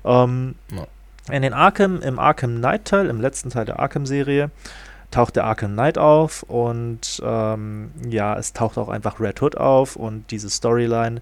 Ähm, 0.04 0.54
Ja. 0.70 0.86
In 1.34 1.42
den 1.42 1.52
Arkham, 1.52 2.00
im 2.00 2.18
Arkham 2.18 2.56
Knight 2.56 2.86
Teil, 2.86 3.06
im 3.06 3.20
letzten 3.20 3.50
Teil 3.50 3.64
der 3.64 3.78
Arkham-Serie, 3.78 4.50
taucht 5.10 5.36
der 5.36 5.44
Arkham 5.44 5.72
Knight 5.72 5.98
auf 5.98 6.42
und 6.44 7.20
ähm, 7.24 7.90
ja, 8.08 8.36
es 8.38 8.52
taucht 8.52 8.78
auch 8.78 8.88
einfach 8.88 9.20
Red 9.20 9.42
Hood 9.42 9.56
auf 9.56 9.96
und 9.96 10.30
diese 10.30 10.50
Storyline, 10.50 11.20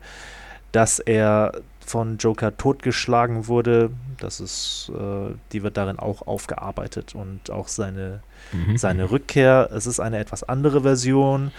dass 0.73 0.99
er 0.99 1.53
von 1.89 2.19
Joker 2.19 2.57
totgeschlagen 2.57 3.47
wurde, 3.49 3.91
das 4.19 4.41
ist, 4.41 4.91
äh, 4.95 5.35
die 5.53 5.63
wird 5.63 5.77
darin 5.77 5.99
auch 5.99 6.27
aufgearbeitet 6.27 7.15
und 7.15 7.51
auch 7.51 7.69
seine, 7.69 8.21
Mhm. 8.53 8.79
seine 8.79 9.11
Rückkehr. 9.11 9.69
Es 9.73 9.87
ist 9.87 10.01
eine 10.01 10.19
etwas 10.19 10.43
andere 10.43 10.83
Version. 10.83 11.51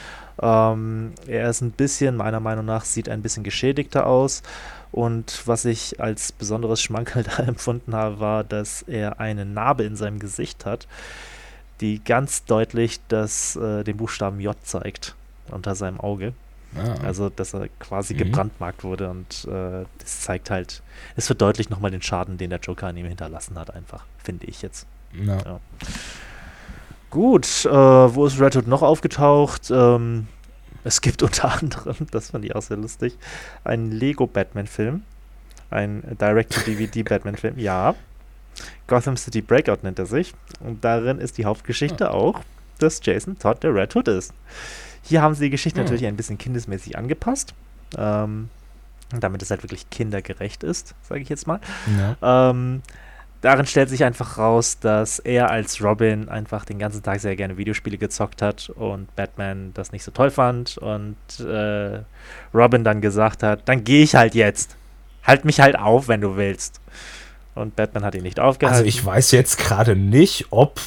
Ähm, 0.41 1.13
er 1.27 1.49
ist 1.49 1.61
ein 1.61 1.71
bisschen, 1.71 2.15
meiner 2.15 2.39
Meinung 2.39 2.65
nach, 2.65 2.85
sieht 2.85 3.09
ein 3.09 3.21
bisschen 3.21 3.43
geschädigter 3.43 4.05
aus. 4.07 4.41
Und 4.91 5.43
was 5.45 5.65
ich 5.65 5.99
als 5.99 6.31
besonderes 6.31 6.81
Schmankerl 6.81 7.23
da 7.37 7.43
empfunden 7.43 7.93
habe, 7.95 8.19
war, 8.19 8.43
dass 8.43 8.81
er 8.83 9.19
eine 9.19 9.45
Narbe 9.45 9.83
in 9.83 9.95
seinem 9.95 10.19
Gesicht 10.19 10.65
hat, 10.65 10.87
die 11.81 12.03
ganz 12.03 12.45
deutlich 12.45 12.99
das, 13.07 13.55
äh, 13.55 13.83
den 13.83 13.97
Buchstaben 13.97 14.39
J 14.39 14.55
zeigt 14.63 15.15
unter 15.51 15.75
seinem 15.75 15.99
Auge. 15.99 16.33
Ah. 16.75 17.03
Also, 17.03 17.29
dass 17.29 17.53
er 17.53 17.67
quasi 17.79 18.13
Mhm. 18.13 18.17
gebrandmarkt 18.19 18.83
wurde 18.83 19.09
und 19.09 19.45
äh, 19.45 19.85
das 19.97 20.21
zeigt 20.21 20.49
halt, 20.51 20.81
es 21.15 21.25
verdeutlicht 21.27 21.69
nochmal 21.71 21.89
den 21.91 22.01
Schaden, 22.01 22.37
den 22.37 22.49
der 22.51 22.59
Joker 22.59 22.87
an 22.87 22.97
ihm 22.97 23.07
hinterlassen 23.07 23.57
hat, 23.57 23.73
einfach, 23.73 24.05
finde 24.23 24.45
ich 24.47 24.61
jetzt. 24.61 24.85
ja. 25.13 25.59
Gut, 27.09 27.65
äh, 27.65 27.69
wo 27.71 28.25
ist 28.27 28.39
Red 28.39 28.55
Hood 28.55 28.67
noch 28.67 28.83
aufgetaucht? 28.83 29.71
Ähm, 29.71 30.27
es 30.83 31.01
gibt 31.01 31.23
unter 31.23 31.51
anderem, 31.59 31.95
das 32.11 32.29
fand 32.31 32.45
ich 32.45 32.55
auch 32.55 32.61
sehr 32.61 32.77
lustig, 32.77 33.17
einen 33.63 33.91
Lego-Batman-Film. 33.91 35.01
Ein 35.71 36.03
Direct-to-DVD-Batman-Film, 36.19 37.57
ja. 37.59 37.95
Gotham 38.87 39.17
City 39.17 39.41
Breakout 39.41 39.77
nennt 39.83 39.99
er 39.99 40.05
sich. 40.05 40.33
Und 40.59 40.83
darin 40.83 41.19
ist 41.19 41.37
die 41.37 41.45
Hauptgeschichte 41.45 42.11
auch, 42.11 42.41
dass 42.79 42.99
Jason 43.03 43.37
Todd 43.39 43.63
der 43.63 43.73
Red 43.73 43.95
Hood 43.95 44.07
ist. 44.07 44.33
Hier 45.03 45.21
haben 45.21 45.33
sie 45.33 45.45
die 45.45 45.49
Geschichte 45.49 45.79
Hm. 45.79 45.85
natürlich 45.85 46.05
ein 46.05 46.15
bisschen 46.15 46.37
kindesmäßig 46.37 46.97
angepasst. 46.97 47.53
Ähm, 47.97 48.49
damit 49.19 49.41
es 49.41 49.49
halt 49.49 49.63
wirklich 49.63 49.89
kindergerecht 49.89 50.61
ist, 50.63 50.93
sage 51.01 51.21
ich 51.21 51.29
jetzt 51.29 51.47
mal. 51.47 51.59
ja. 52.21 52.49
Ähm, 52.51 52.83
darin 53.41 53.65
stellt 53.65 53.89
sich 53.89 54.03
einfach 54.03 54.37
raus, 54.37 54.77
dass 54.79 55.17
er 55.17 55.49
als 55.49 55.83
Robin 55.83 56.29
einfach 56.29 56.63
den 56.63 56.77
ganzen 56.77 57.01
Tag 57.01 57.19
sehr 57.19 57.35
gerne 57.35 57.57
Videospiele 57.57 57.97
gezockt 57.97 58.43
hat 58.43 58.69
und 58.69 59.15
Batman 59.15 59.71
das 59.73 59.91
nicht 59.91 60.03
so 60.03 60.11
toll 60.11 60.29
fand 60.29 60.77
und 60.77 61.15
äh, 61.39 62.01
Robin 62.53 62.83
dann 62.83 63.01
gesagt 63.01 63.41
hat, 63.41 63.67
dann 63.67 63.83
gehe 63.83 64.03
ich 64.03 64.13
halt 64.13 64.35
jetzt. 64.35 64.75
Halt 65.23 65.43
mich 65.43 65.59
halt 65.59 65.77
auf, 65.79 66.07
wenn 66.07 66.21
du 66.21 66.37
willst. 66.37 66.79
Und 67.55 67.75
Batman 67.75 68.03
hat 68.05 68.13
ihn 68.13 68.23
nicht 68.23 68.39
aufgehalten. 68.39 68.77
Also 68.77 68.87
ich 68.87 69.03
weiß 69.03 69.31
jetzt 69.31 69.57
gerade 69.57 69.95
nicht, 69.95 70.45
ob, 70.51 70.79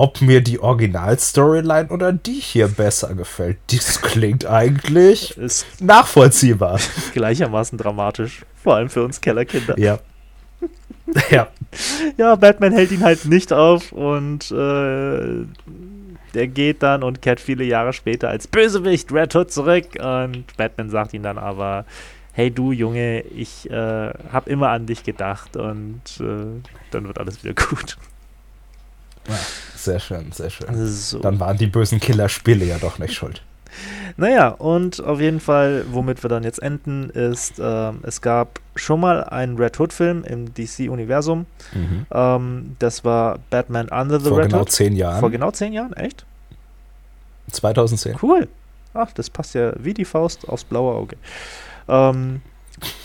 ob 0.00 0.22
mir 0.22 0.40
die 0.40 0.58
Original-Storyline 0.58 1.88
oder 1.90 2.10
die 2.10 2.40
hier 2.40 2.68
besser 2.68 3.14
gefällt. 3.14 3.58
Das 3.70 4.00
klingt 4.00 4.46
eigentlich 4.46 5.36
ist 5.36 5.66
nachvollziehbar. 5.78 6.80
gleichermaßen 7.12 7.76
dramatisch, 7.76 8.46
vor 8.62 8.76
allem 8.76 8.88
für 8.88 9.04
uns 9.04 9.20
Kellerkinder. 9.20 9.78
Ja. 9.78 9.98
Ja. 11.28 11.48
Ja, 12.18 12.36
Batman 12.36 12.72
hält 12.72 12.92
ihn 12.92 13.02
halt 13.02 13.24
nicht 13.24 13.52
auf 13.52 13.90
und 13.90 14.48
äh, 14.52 15.44
der 16.34 16.46
geht 16.46 16.84
dann 16.84 17.02
und 17.02 17.20
kehrt 17.20 17.40
viele 17.40 17.64
Jahre 17.64 17.92
später 17.92 18.28
als 18.28 18.46
Bösewicht 18.46 19.10
Red 19.10 19.34
Hood 19.34 19.50
zurück 19.50 19.86
und 19.98 20.56
Batman 20.56 20.88
sagt 20.88 21.12
ihm 21.12 21.24
dann 21.24 21.36
aber, 21.36 21.84
hey 22.32 22.52
du 22.52 22.70
Junge, 22.70 23.22
ich 23.22 23.68
äh, 23.68 24.12
hab 24.32 24.46
immer 24.46 24.68
an 24.68 24.86
dich 24.86 25.02
gedacht 25.02 25.56
und 25.56 26.00
äh, 26.20 26.62
dann 26.92 27.08
wird 27.08 27.18
alles 27.18 27.42
wieder 27.42 27.54
gut. 27.54 27.96
Sehr 29.80 29.98
schön, 29.98 30.30
sehr 30.32 30.50
schön. 30.50 30.86
So. 30.86 31.20
Dann 31.20 31.40
waren 31.40 31.56
die 31.56 31.66
bösen 31.66 32.00
Killerspiele 32.00 32.64
ja 32.64 32.78
doch 32.78 32.98
nicht 32.98 33.14
schuld. 33.14 33.42
Naja, 34.16 34.48
und 34.48 35.02
auf 35.02 35.20
jeden 35.20 35.40
Fall, 35.40 35.84
womit 35.90 36.22
wir 36.22 36.28
dann 36.28 36.42
jetzt 36.42 36.60
enden, 36.60 37.08
ist, 37.10 37.54
ähm, 37.58 38.00
es 38.02 38.20
gab 38.20 38.60
schon 38.74 39.00
mal 39.00 39.24
einen 39.24 39.56
Red 39.56 39.78
Hood-Film 39.78 40.24
im 40.24 40.52
DC-Universum. 40.52 41.46
Mhm. 41.72 42.06
Ähm, 42.10 42.76
das 42.78 43.04
war 43.04 43.38
Batman 43.48 43.88
Under 43.88 44.20
the 44.20 44.28
Vor 44.28 44.38
Red 44.38 44.48
genau 44.48 44.60
Hood. 44.60 44.72
zehn 44.72 44.94
Jahren. 44.96 45.20
Vor 45.20 45.30
genau 45.30 45.50
zehn 45.52 45.72
Jahren, 45.72 45.92
echt? 45.94 46.26
2010. 47.52 48.16
Cool. 48.20 48.48
Ach, 48.92 49.12
das 49.12 49.30
passt 49.30 49.54
ja 49.54 49.72
wie 49.78 49.94
die 49.94 50.04
Faust 50.04 50.48
aufs 50.48 50.64
blaue 50.64 50.94
Auge. 50.94 51.16
Ähm, 51.88 52.42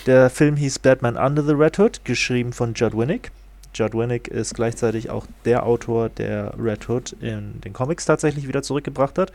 der 0.06 0.30
Film 0.30 0.56
hieß 0.56 0.80
Batman 0.80 1.16
Under 1.16 1.42
the 1.42 1.52
Red 1.52 1.78
Hood, 1.78 2.04
geschrieben 2.04 2.52
von 2.52 2.74
Judd 2.74 2.96
Winnick. 2.96 3.30
Judd 3.76 3.94
Winnick 3.94 4.28
ist 4.28 4.54
gleichzeitig 4.54 5.10
auch 5.10 5.26
der 5.44 5.64
Autor, 5.66 6.08
der 6.08 6.54
Red 6.58 6.88
Hood 6.88 7.12
in 7.20 7.60
den 7.60 7.72
Comics 7.72 8.04
tatsächlich 8.04 8.48
wieder 8.48 8.62
zurückgebracht 8.62 9.18
hat. 9.18 9.32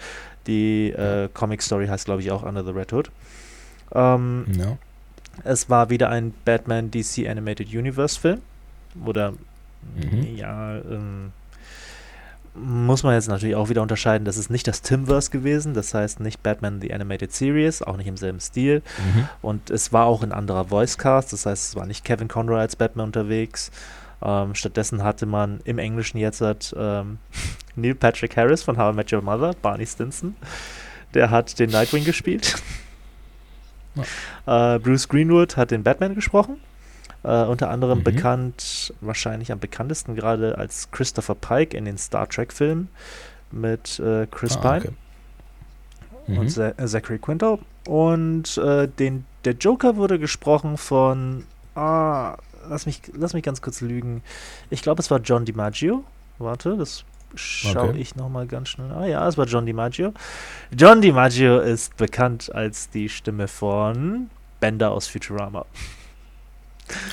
Die 0.48 0.92
äh, 0.92 1.30
Comic-Story 1.34 1.88
heißt, 1.88 2.06
glaube 2.06 2.22
ich, 2.22 2.32
auch 2.32 2.44
Under 2.44 2.64
the 2.64 2.72
Red 2.72 2.92
Hood. 2.94 3.12
Ähm, 3.94 4.46
Ja. 4.58 4.78
es 5.44 5.70
war 5.70 5.90
wieder 5.90 6.10
ein 6.10 6.34
Batman 6.46 6.90
DC 6.92 7.28
Animated 7.30 7.68
Universe 7.74 8.20
Film. 8.20 8.42
Oder, 9.06 9.34
Mhm. 9.96 10.36
ja, 10.36 10.78
ähm, 10.78 11.32
muss 12.54 13.04
man 13.04 13.14
jetzt 13.14 13.30
natürlich 13.30 13.56
auch 13.56 13.70
wieder 13.70 13.82
unterscheiden. 13.82 14.26
Das 14.26 14.36
ist 14.38 14.50
nicht 14.50 14.68
das 14.68 14.82
Timverse 14.82 15.32
gewesen. 15.32 15.74
Das 15.74 15.94
heißt 15.94 16.20
nicht 16.20 16.44
Batman 16.44 16.82
The 16.82 16.94
Animated 16.94 17.32
Series, 17.32 17.82
auch 17.82 17.96
nicht 17.96 18.08
im 18.08 18.18
selben 18.18 18.42
Stil. 18.42 18.82
Mhm. 19.16 19.30
Und 19.42 19.70
es 19.70 19.94
war 19.94 20.06
auch 20.06 20.22
ein 20.22 20.34
anderer 20.34 20.70
Voicecast. 20.70 21.32
Das 21.32 21.46
heißt, 21.46 21.70
es 21.70 21.76
war 21.78 21.86
nicht 21.86 22.04
Kevin 22.04 22.28
Conroy 22.28 22.60
als 22.60 22.76
Batman 22.76 23.06
unterwegs. 23.08 23.72
Ähm, 24.24 24.54
stattdessen 24.56 25.04
hatte 25.04 25.26
man 25.26 25.60
im 25.64 25.80
Englischen 25.80 26.18
jetzt 26.18 26.44
ähm, 26.78 27.18
Neil 27.76 27.96
Patrick 27.96 28.36
Harris 28.38 28.62
von 28.64 28.78
How 28.78 28.94
I 28.94 28.96
Met 28.96 29.12
Your 29.14 29.22
Mother, 29.22 29.54
Barney 29.62 29.86
Stinson. 29.86 30.36
Der 31.14 31.30
hat 31.30 31.58
den 31.60 31.70
Nightwing 31.72 32.06
gespielt. 32.06 32.56
Äh, 34.46 34.80
Bruce 34.80 35.08
Greenwood 35.10 35.58
hat 35.58 35.72
den 35.72 35.84
Batman 35.84 36.16
gesprochen. 36.16 36.58
Äh, 37.24 37.44
unter 37.44 37.70
anderem 37.70 38.00
Mhm. 38.00 38.04
bekannt, 38.04 38.94
wahrscheinlich 39.02 39.52
am 39.52 39.60
bekanntesten 39.60 40.16
gerade 40.16 40.58
als 40.58 40.90
Christopher 40.92 41.36
Pike 41.36 41.76
in 41.78 41.86
den 41.86 41.98
Star 41.98 42.28
Trek-Filmen 42.28 42.88
mit 43.52 44.00
äh, 44.00 44.26
Chris 44.32 44.58
Ah, 44.58 44.62
Pine 44.62 44.78
okay. 44.80 44.92
Mhm. 46.28 46.38
und 46.40 46.50
Za- 46.52 46.74
äh, 46.78 46.88
Zachary 46.88 47.20
Quinto. 47.20 47.60
Und 47.86 48.58
äh, 48.58 48.88
den, 48.88 49.26
der 49.46 49.54
Joker 49.54 49.98
wurde 49.98 50.18
gesprochen 50.20 50.78
von, 50.78 51.46
ah, 51.76 52.38
lass 52.70 52.86
mich, 52.86 53.02
lass 53.14 53.34
mich 53.34 53.44
ganz 53.44 53.62
kurz 53.62 53.82
lügen. 53.82 54.22
Ich 54.70 54.82
glaube, 54.82 55.02
es 55.02 55.10
war 55.12 55.20
John 55.20 55.46
DiMaggio. 55.46 56.04
Warte, 56.40 56.76
das 56.78 57.04
schaue 57.36 57.90
Okay. 57.90 58.00
ich 58.00 58.16
nochmal 58.16 58.46
ganz 58.48 58.70
schnell. 58.70 58.92
Ah 58.92 59.06
ja, 59.06 59.28
es 59.28 59.38
war 59.38 59.46
John 59.46 59.66
DiMaggio. 59.66 60.14
John 60.78 61.02
DiMaggio 61.02 61.60
ist 61.60 61.96
bekannt 61.98 62.54
als 62.54 62.90
die 62.90 63.10
Stimme 63.10 63.48
von 63.48 64.30
Bender 64.60 64.92
aus 64.92 65.08
Futurama. 65.08 65.66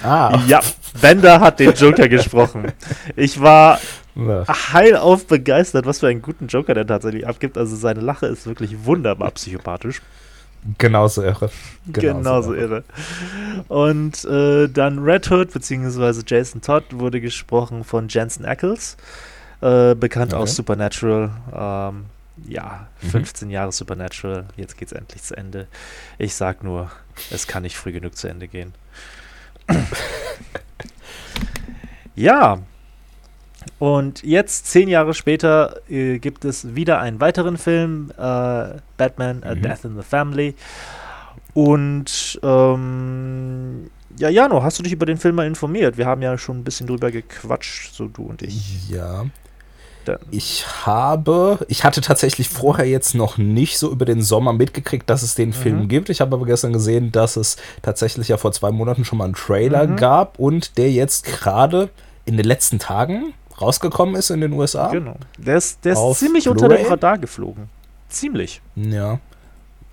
Ah, 0.02 0.42
Ja, 0.46 0.60
Bender 1.00 1.40
hat 1.40 1.60
den 1.60 1.72
Joker 1.72 2.08
gesprochen. 2.08 2.72
Ich 3.16 3.40
war 3.40 3.78
heilauf 4.16 5.26
begeistert, 5.28 5.86
was 5.86 6.00
für 6.00 6.08
einen 6.08 6.22
guten 6.22 6.48
Joker 6.48 6.74
der 6.74 6.86
tatsächlich 6.86 7.26
abgibt. 7.26 7.56
Also 7.56 7.76
seine 7.76 8.00
Lache 8.00 8.26
ist 8.26 8.46
wirklich 8.46 8.84
wunderbar 8.84 9.30
psychopathisch. 9.30 10.02
Genauso 10.76 11.22
irre. 11.22 11.50
Genauso, 11.86 12.54
irre. 12.54 12.84
Und 13.68 14.24
äh, 14.24 14.68
dann 14.68 14.98
Red 14.98 15.30
Hood 15.30 15.52
bzw. 15.52 16.22
Jason 16.26 16.60
Todd 16.60 16.84
wurde 16.92 17.20
gesprochen 17.20 17.84
von 17.84 18.08
Jensen 18.08 18.44
Ackles, 18.44 18.96
äh, 19.60 19.94
bekannt 19.94 20.34
Okay. 20.34 20.42
aus 20.42 20.54
Supernatural. 20.56 21.30
Ähm, 21.54 22.04
ja, 22.46 22.86
Mhm. 23.02 23.08
15 23.10 23.50
Jahre 23.50 23.72
Supernatural, 23.72 24.44
jetzt 24.56 24.76
geht's 24.76 24.92
endlich 24.92 25.22
zu 25.22 25.36
Ende. 25.36 25.66
Ich 26.18 26.34
sag 26.34 26.62
nur, 26.62 26.90
es 27.30 27.46
kann 27.46 27.62
nicht 27.62 27.76
früh 27.76 27.90
genug 27.92 28.16
zu 28.16 28.28
Ende 28.28 28.46
gehen. 28.48 28.74
ja. 32.14 32.58
Und 33.78 34.22
jetzt, 34.22 34.66
zehn 34.66 34.88
Jahre 34.88 35.14
später, 35.14 35.80
äh, 35.88 36.18
gibt 36.18 36.44
es 36.44 36.74
wieder 36.74 37.00
einen 37.00 37.20
weiteren 37.20 37.56
Film, 37.58 38.10
äh, 38.16 38.78
Batman, 38.96 39.42
A 39.44 39.54
Mhm. 39.54 39.62
Death 39.62 39.84
in 39.84 39.96
the 39.96 40.02
Family. 40.02 40.54
Und 41.54 42.38
ähm, 42.42 43.90
ja, 44.18 44.28
Jano, 44.28 44.62
hast 44.62 44.78
du 44.78 44.82
dich 44.82 44.92
über 44.92 45.06
den 45.06 45.16
Film 45.16 45.36
mal 45.36 45.46
informiert? 45.46 45.96
Wir 45.96 46.06
haben 46.06 46.22
ja 46.22 46.36
schon 46.38 46.58
ein 46.58 46.64
bisschen 46.64 46.86
drüber 46.86 47.10
gequatscht, 47.10 47.94
so 47.94 48.06
du 48.08 48.22
und 48.24 48.42
ich. 48.42 48.88
Ja. 48.88 49.26
Ich 50.30 50.64
habe, 50.86 51.58
ich 51.68 51.84
hatte 51.84 52.00
tatsächlich 52.00 52.48
vorher 52.48 52.86
jetzt 52.88 53.14
noch 53.14 53.36
nicht 53.36 53.76
so 53.78 53.90
über 53.92 54.06
den 54.06 54.22
Sommer 54.22 54.54
mitgekriegt, 54.54 55.10
dass 55.10 55.22
es 55.22 55.34
den 55.34 55.52
Film 55.52 55.80
Mhm. 55.82 55.88
gibt. 55.88 56.08
Ich 56.08 56.22
habe 56.22 56.34
aber 56.34 56.46
gestern 56.46 56.72
gesehen, 56.72 57.12
dass 57.12 57.36
es 57.36 57.58
tatsächlich 57.82 58.28
ja 58.28 58.38
vor 58.38 58.52
zwei 58.52 58.70
Monaten 58.70 59.04
schon 59.04 59.18
mal 59.18 59.26
einen 59.26 59.34
Trailer 59.34 59.86
Mhm. 59.86 59.96
gab 59.96 60.38
und 60.38 60.78
der 60.78 60.90
jetzt 60.90 61.26
gerade 61.26 61.90
in 62.24 62.38
den 62.38 62.46
letzten 62.46 62.78
Tagen 62.78 63.34
rausgekommen 63.60 64.14
ist 64.14 64.30
in 64.30 64.40
den 64.40 64.52
USA. 64.52 64.88
Genau. 64.88 65.16
Der 65.36 65.56
ist, 65.56 65.84
der 65.84 65.92
ist 65.92 66.14
ziemlich 66.18 66.48
unter 66.48 66.68
dem? 66.68 66.86
Radar 66.86 67.18
geflogen. 67.18 67.68
Ziemlich. 68.08 68.60
Ja. 68.76 69.18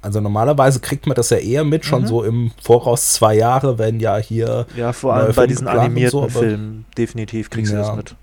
Also 0.02 0.22
normalerweise 0.22 0.80
kriegt 0.80 1.08
man 1.08 1.16
das 1.16 1.32
ja 1.32 1.38
eher 1.38 1.64
mit, 1.64 1.84
schon 1.84 2.04
Mhm. 2.04 2.08
so 2.08 2.24
im 2.24 2.52
Voraus 2.62 3.14
zwei 3.14 3.36
Jahre, 3.36 3.80
wenn 3.80 4.00
ja 4.00 4.18
hier, 4.18 4.68
Ja, 4.76 4.94
vor 4.94 5.16
allem 5.16 5.34
bei 5.34 5.48
diesen 5.48 5.68
animierten 5.68 6.30
so, 6.30 6.30
Filmen. 6.30 6.86
Definitiv 6.98 7.50
kriegst 7.50 7.72
du 7.72 7.78
Ja. 7.78 7.88
das 7.88 7.96
mit. 7.96 8.16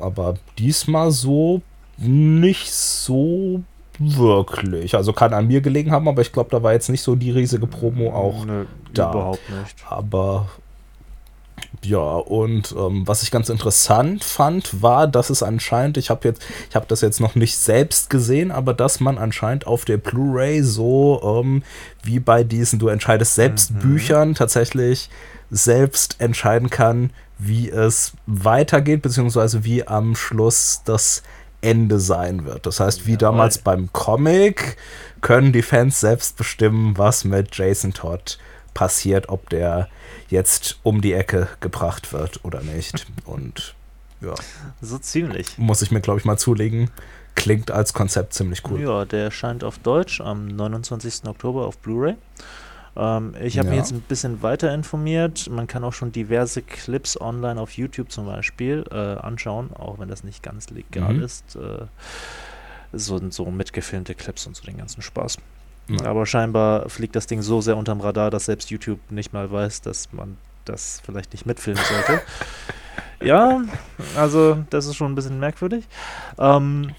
aber 0.00 0.34
diesmal 0.58 1.10
so 1.12 1.62
nicht 1.96 2.72
so 2.72 3.62
wirklich. 3.98 4.96
Also 4.96 5.12
kann 5.12 5.32
an 5.32 5.46
mir 5.46 5.60
gelegen 5.60 5.92
haben, 5.92 6.08
aber 6.08 6.22
ich 6.22 6.32
glaube, 6.32 6.50
da 6.50 6.62
war 6.62 6.72
jetzt 6.72 6.88
nicht 6.88 7.02
so 7.02 7.14
die 7.14 7.30
riesige 7.30 7.66
Promo 7.68 8.12
auch 8.12 8.44
Nö, 8.44 8.64
da. 8.94 9.10
überhaupt 9.12 9.48
nicht. 9.60 9.76
Aber 9.88 10.48
ja, 11.84 11.98
und 11.98 12.74
ähm, 12.78 13.06
was 13.06 13.22
ich 13.22 13.30
ganz 13.30 13.48
interessant 13.48 14.22
fand, 14.22 14.82
war, 14.82 15.08
dass 15.08 15.30
es 15.30 15.42
anscheinend, 15.42 15.96
ich 15.96 16.10
habe 16.10 16.28
jetzt, 16.28 16.42
ich 16.68 16.76
habe 16.76 16.86
das 16.88 17.00
jetzt 17.00 17.20
noch 17.20 17.34
nicht 17.34 17.56
selbst 17.56 18.08
gesehen, 18.08 18.52
aber 18.52 18.72
dass 18.72 19.00
man 19.00 19.18
anscheinend 19.18 19.66
auf 19.66 19.84
der 19.84 19.96
Blu-ray 19.96 20.62
so 20.62 21.42
ähm, 21.42 21.62
wie 22.02 22.20
bei 22.20 22.44
diesen 22.44 22.78
Du 22.78 22.88
entscheidest 22.88 23.34
selbst 23.34 23.72
Mhm. 23.72 23.78
Büchern 23.80 24.34
tatsächlich 24.34 25.10
selbst 25.50 26.16
entscheiden 26.20 26.70
kann, 26.70 27.10
wie 27.38 27.68
es 27.68 28.12
weitergeht, 28.26 29.02
beziehungsweise 29.02 29.64
wie 29.64 29.86
am 29.86 30.14
Schluss 30.14 30.82
das 30.84 31.22
Ende 31.60 31.98
sein 31.98 32.44
wird. 32.44 32.66
Das 32.66 32.80
heißt, 32.80 33.06
wie 33.06 33.12
Jawohl. 33.12 33.18
damals 33.18 33.58
beim 33.58 33.92
Comic 33.92 34.76
können 35.20 35.52
die 35.52 35.62
Fans 35.62 36.00
selbst 36.00 36.36
bestimmen, 36.36 36.96
was 36.96 37.24
mit 37.24 37.56
Jason 37.56 37.92
Todd 37.92 38.20
passiert, 38.22 38.51
ob 39.28 39.48
der 39.50 39.88
jetzt 40.28 40.78
um 40.82 41.00
die 41.00 41.12
Ecke 41.12 41.48
gebracht 41.60 42.12
wird 42.12 42.44
oder 42.44 42.62
nicht. 42.62 43.06
Und 43.24 43.74
ja, 44.20 44.34
So 44.80 44.98
ziemlich. 44.98 45.58
muss 45.58 45.82
ich 45.82 45.90
mir, 45.90 46.00
glaube 46.00 46.18
ich, 46.20 46.24
mal 46.24 46.36
zulegen. 46.38 46.90
Klingt 47.34 47.70
als 47.70 47.92
Konzept 47.94 48.34
ziemlich 48.34 48.62
cool. 48.70 48.80
Ja, 48.82 49.04
der 49.04 49.24
erscheint 49.24 49.64
auf 49.64 49.78
Deutsch 49.78 50.20
am 50.20 50.46
29. 50.48 51.24
Oktober 51.26 51.66
auf 51.66 51.78
Blu-ray. 51.78 52.14
Ähm, 52.94 53.34
ich 53.42 53.56
habe 53.58 53.68
mich 53.70 53.76
Ja. 53.78 53.82
jetzt 53.82 53.92
ein 53.92 54.00
bisschen 54.02 54.42
weiter 54.42 54.72
informiert. 54.74 55.48
Man 55.50 55.66
kann 55.66 55.82
auch 55.82 55.94
schon 55.94 56.12
diverse 56.12 56.60
Clips 56.60 57.18
online 57.18 57.58
auf 57.60 57.72
YouTube 57.72 58.12
zum 58.12 58.26
Beispiel 58.26 58.84
äh, 58.90 58.94
anschauen, 58.96 59.70
auch 59.74 59.98
wenn 59.98 60.08
das 60.08 60.24
nicht 60.24 60.42
ganz 60.42 60.68
legal 60.70 61.14
Mhm. 61.14 61.22
ist. 61.22 61.56
Äh, 61.56 61.86
so, 62.92 63.18
so 63.30 63.46
mitgefilmte 63.50 64.14
Clips 64.14 64.46
und 64.46 64.54
so 64.56 64.64
den 64.64 64.76
ganzen 64.76 65.00
Spaß. 65.00 65.38
Ja. 65.88 66.06
Aber 66.06 66.26
scheinbar 66.26 66.88
fliegt 66.88 67.16
das 67.16 67.26
Ding 67.26 67.42
so 67.42 67.60
sehr 67.60 67.76
unterm 67.76 68.00
Radar, 68.00 68.30
dass 68.30 68.46
selbst 68.46 68.70
YouTube 68.70 69.00
nicht 69.10 69.32
mal 69.32 69.50
weiß, 69.50 69.82
dass 69.82 70.12
man 70.12 70.36
das 70.64 71.02
vielleicht 71.04 71.32
nicht 71.32 71.44
mitfilmen 71.44 71.82
sollte. 71.84 72.22
ja, 73.20 73.62
also 74.16 74.64
das 74.70 74.86
ist 74.86 74.94
schon 74.96 75.12
ein 75.12 75.14
bisschen 75.14 75.40
merkwürdig. 75.40 75.86
Ähm, 76.38 76.92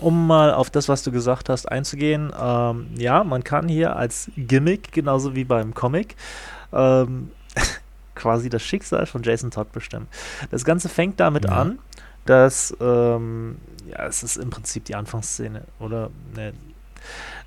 um 0.00 0.26
mal 0.26 0.52
auf 0.52 0.70
das, 0.70 0.88
was 0.88 1.02
du 1.02 1.10
gesagt 1.10 1.48
hast, 1.48 1.70
einzugehen, 1.70 2.32
ähm, 2.40 2.88
ja, 2.96 3.24
man 3.24 3.42
kann 3.42 3.68
hier 3.68 3.96
als 3.96 4.30
Gimmick, 4.36 4.92
genauso 4.92 5.34
wie 5.34 5.44
beim 5.44 5.74
Comic, 5.74 6.16
ähm, 6.72 7.30
quasi 8.14 8.48
das 8.48 8.62
Schicksal 8.62 9.06
von 9.06 9.22
Jason 9.22 9.50
Todd 9.50 9.72
bestimmen. 9.72 10.06
Das 10.50 10.64
Ganze 10.64 10.88
fängt 10.88 11.18
damit 11.18 11.46
Ja. 11.46 11.52
an, 11.52 11.78
dass, 12.26 12.76
ähm, 12.80 13.56
ja, 13.88 14.06
es 14.06 14.22
ist 14.22 14.36
im 14.36 14.50
Prinzip 14.50 14.84
die 14.84 14.94
Anfangsszene, 14.94 15.62
oder? 15.78 16.10
Ne, 16.34 16.52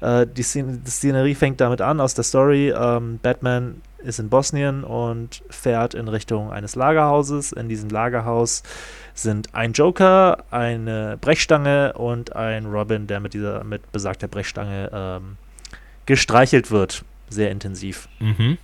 äh, 0.01 0.25
die, 0.27 0.43
Szene, 0.43 0.77
die 0.77 0.91
Szenerie 0.91 1.35
fängt 1.35 1.61
damit 1.61 1.81
an, 1.81 1.99
aus 1.99 2.13
der 2.13 2.23
Story, 2.23 2.69
ähm, 2.69 3.19
Batman 3.21 3.81
ist 3.99 4.19
in 4.19 4.29
Bosnien 4.29 4.83
und 4.83 5.43
fährt 5.49 5.93
in 5.93 6.07
Richtung 6.07 6.51
eines 6.51 6.75
Lagerhauses. 6.75 7.51
In 7.51 7.67
diesem 7.67 7.89
Lagerhaus 7.89 8.63
sind 9.13 9.53
ein 9.53 9.73
Joker, 9.73 10.45
eine 10.51 11.17
Brechstange 11.19 11.93
und 11.93 12.35
ein 12.35 12.65
Robin, 12.65 13.07
der 13.07 13.19
mit 13.19 13.33
dieser 13.33 13.63
mit 13.63 13.91
besagter 13.91 14.27
Brechstange 14.27 14.89
ähm, 14.93 15.37
gestreichelt 16.05 16.71
wird, 16.71 17.03
sehr 17.29 17.51
intensiv. 17.51 18.07
Mhm. 18.19 18.57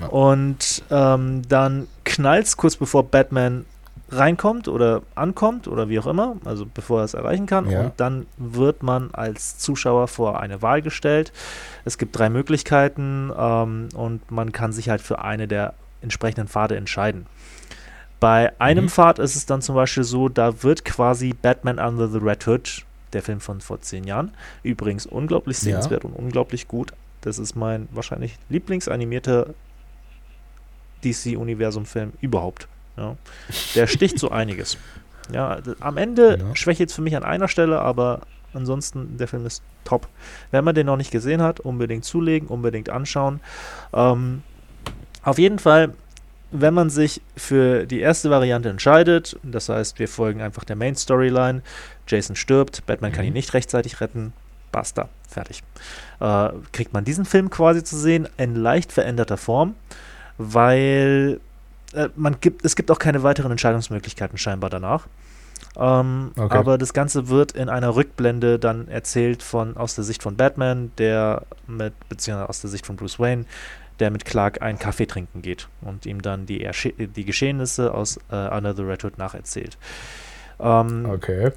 Ja. 0.00 0.06
Und 0.08 0.82
ähm, 0.90 1.42
dann 1.48 1.86
knallt 2.04 2.56
kurz 2.56 2.76
bevor 2.76 3.04
Batman 3.04 3.64
reinkommt 4.12 4.68
oder 4.68 5.02
ankommt 5.14 5.68
oder 5.68 5.88
wie 5.88 5.98
auch 5.98 6.06
immer, 6.06 6.36
also 6.44 6.66
bevor 6.72 7.00
er 7.00 7.04
es 7.04 7.14
erreichen 7.14 7.46
kann. 7.46 7.68
Ja. 7.70 7.80
Und 7.82 7.92
dann 7.98 8.26
wird 8.36 8.82
man 8.82 9.10
als 9.12 9.58
Zuschauer 9.58 10.08
vor 10.08 10.40
eine 10.40 10.62
Wahl 10.62 10.82
gestellt. 10.82 11.32
Es 11.84 11.98
gibt 11.98 12.16
drei 12.18 12.28
Möglichkeiten 12.28 13.32
ähm, 13.36 13.88
und 13.94 14.30
man 14.30 14.52
kann 14.52 14.72
sich 14.72 14.88
halt 14.88 15.00
für 15.00 15.20
eine 15.22 15.48
der 15.48 15.74
entsprechenden 16.02 16.48
Pfade 16.48 16.76
entscheiden. 16.76 17.26
Bei 18.20 18.52
einem 18.60 18.84
Mhm. 18.84 18.88
Pfad 18.90 19.18
ist 19.18 19.34
es 19.36 19.46
dann 19.46 19.62
zum 19.62 19.74
Beispiel 19.74 20.04
so, 20.04 20.28
da 20.28 20.62
wird 20.62 20.84
quasi 20.84 21.32
Batman 21.32 21.78
Under 21.78 22.08
the 22.08 22.18
Red 22.18 22.46
Hood, 22.46 22.84
der 23.12 23.22
Film 23.22 23.40
von 23.40 23.60
vor 23.60 23.80
zehn 23.80 24.04
Jahren, 24.04 24.32
übrigens 24.62 25.06
unglaublich 25.06 25.58
Ja. 25.58 25.64
sehenswert 25.64 26.04
und 26.04 26.12
unglaublich 26.12 26.68
gut. 26.68 26.92
Das 27.20 27.38
ist 27.38 27.56
mein 27.56 27.88
wahrscheinlich 27.92 28.36
lieblingsanimierter 28.48 29.46
DC-Universum-Film 31.04 32.12
überhaupt. 32.20 32.68
Ja. 32.96 33.16
Der 33.74 33.86
sticht 33.86 34.18
so 34.18 34.30
einiges. 34.30 34.76
Ja, 35.32 35.58
am 35.80 35.96
Ende 35.96 36.38
Ja. 36.38 36.56
schwächt 36.56 36.80
es 36.80 36.92
für 36.94 37.02
mich 37.02 37.16
an 37.16 37.24
einer 37.24 37.48
Stelle, 37.48 37.80
aber 37.80 38.20
ansonsten 38.54 39.16
der 39.16 39.28
Film 39.28 39.46
ist 39.46 39.62
top. 39.84 40.08
Wenn 40.50 40.64
man 40.64 40.74
den 40.74 40.86
noch 40.86 40.96
nicht 40.96 41.10
gesehen 41.10 41.40
hat, 41.42 41.60
unbedingt 41.60 42.04
zulegen, 42.04 42.48
unbedingt 42.48 42.90
anschauen. 42.90 43.40
Ähm, 43.94 44.42
auf 45.22 45.38
jeden 45.38 45.58
Fall, 45.58 45.94
wenn 46.50 46.74
man 46.74 46.90
sich 46.90 47.22
für 47.36 47.86
die 47.86 48.00
erste 48.00 48.28
Variante 48.28 48.68
entscheidet, 48.68 49.38
das 49.42 49.68
heißt, 49.70 49.98
wir 49.98 50.08
folgen 50.08 50.42
einfach 50.42 50.64
der 50.64 50.76
Main 50.76 50.96
Storyline, 50.96 51.62
Jason 52.06 52.36
stirbt, 52.36 52.84
Batman 52.84 53.12
kann 53.12 53.22
Mhm. 53.22 53.28
ihn 53.28 53.32
nicht 53.34 53.54
rechtzeitig 53.54 54.00
retten, 54.02 54.34
basta, 54.70 55.08
fertig. 55.28 55.62
Äh, 56.20 56.50
kriegt 56.72 56.92
man 56.92 57.04
diesen 57.04 57.24
Film 57.24 57.48
quasi 57.48 57.82
zu 57.84 57.96
sehen 57.96 58.28
in 58.36 58.54
leicht 58.56 58.92
veränderter 58.92 59.38
Form, 59.38 59.76
weil 60.36 61.40
äh, 61.94 62.08
man 62.16 62.36
gibt, 62.40 62.64
es 62.64 62.76
gibt 62.76 62.90
auch 62.90 62.98
keine 62.98 63.22
weiteren 63.22 63.50
Entscheidungsmöglichkeiten 63.50 64.38
scheinbar 64.38 64.70
danach. 64.70 65.06
Ähm, 65.76 66.32
Okay. 66.36 66.56
Aber 66.56 66.76
das 66.78 66.92
Ganze 66.92 67.28
wird 67.28 67.52
in 67.52 67.68
einer 67.68 67.94
Rückblende 67.96 68.58
dann 68.58 68.88
erzählt 68.88 69.42
von 69.42 69.76
aus 69.76 69.94
der 69.94 70.04
Sicht 70.04 70.22
von 70.22 70.36
Batman, 70.36 70.92
der 70.98 71.42
mit, 71.66 71.94
beziehungsweise 72.08 72.48
aus 72.48 72.60
der 72.60 72.70
Sicht 72.70 72.86
von 72.86 72.96
Bruce 72.96 73.18
Wayne, 73.18 73.44
der 74.00 74.10
mit 74.10 74.24
Clark 74.24 74.60
einen 74.62 74.78
Kaffee 74.78 75.06
trinken 75.06 75.42
geht 75.42 75.68
und 75.80 76.06
ihm 76.06 76.20
dann 76.22 76.46
die, 76.46 76.62
Ersche 76.62 76.92
die 76.92 77.24
Geschehnisse 77.24 77.94
aus 77.94 78.18
äh, 78.30 78.34
Under 78.48 78.74
the 78.74 78.82
Red 78.82 79.04
Hood 79.04 79.18
nacherzählt. 79.18 79.78
Ähm, 80.60 81.06
Okay. 81.08 81.52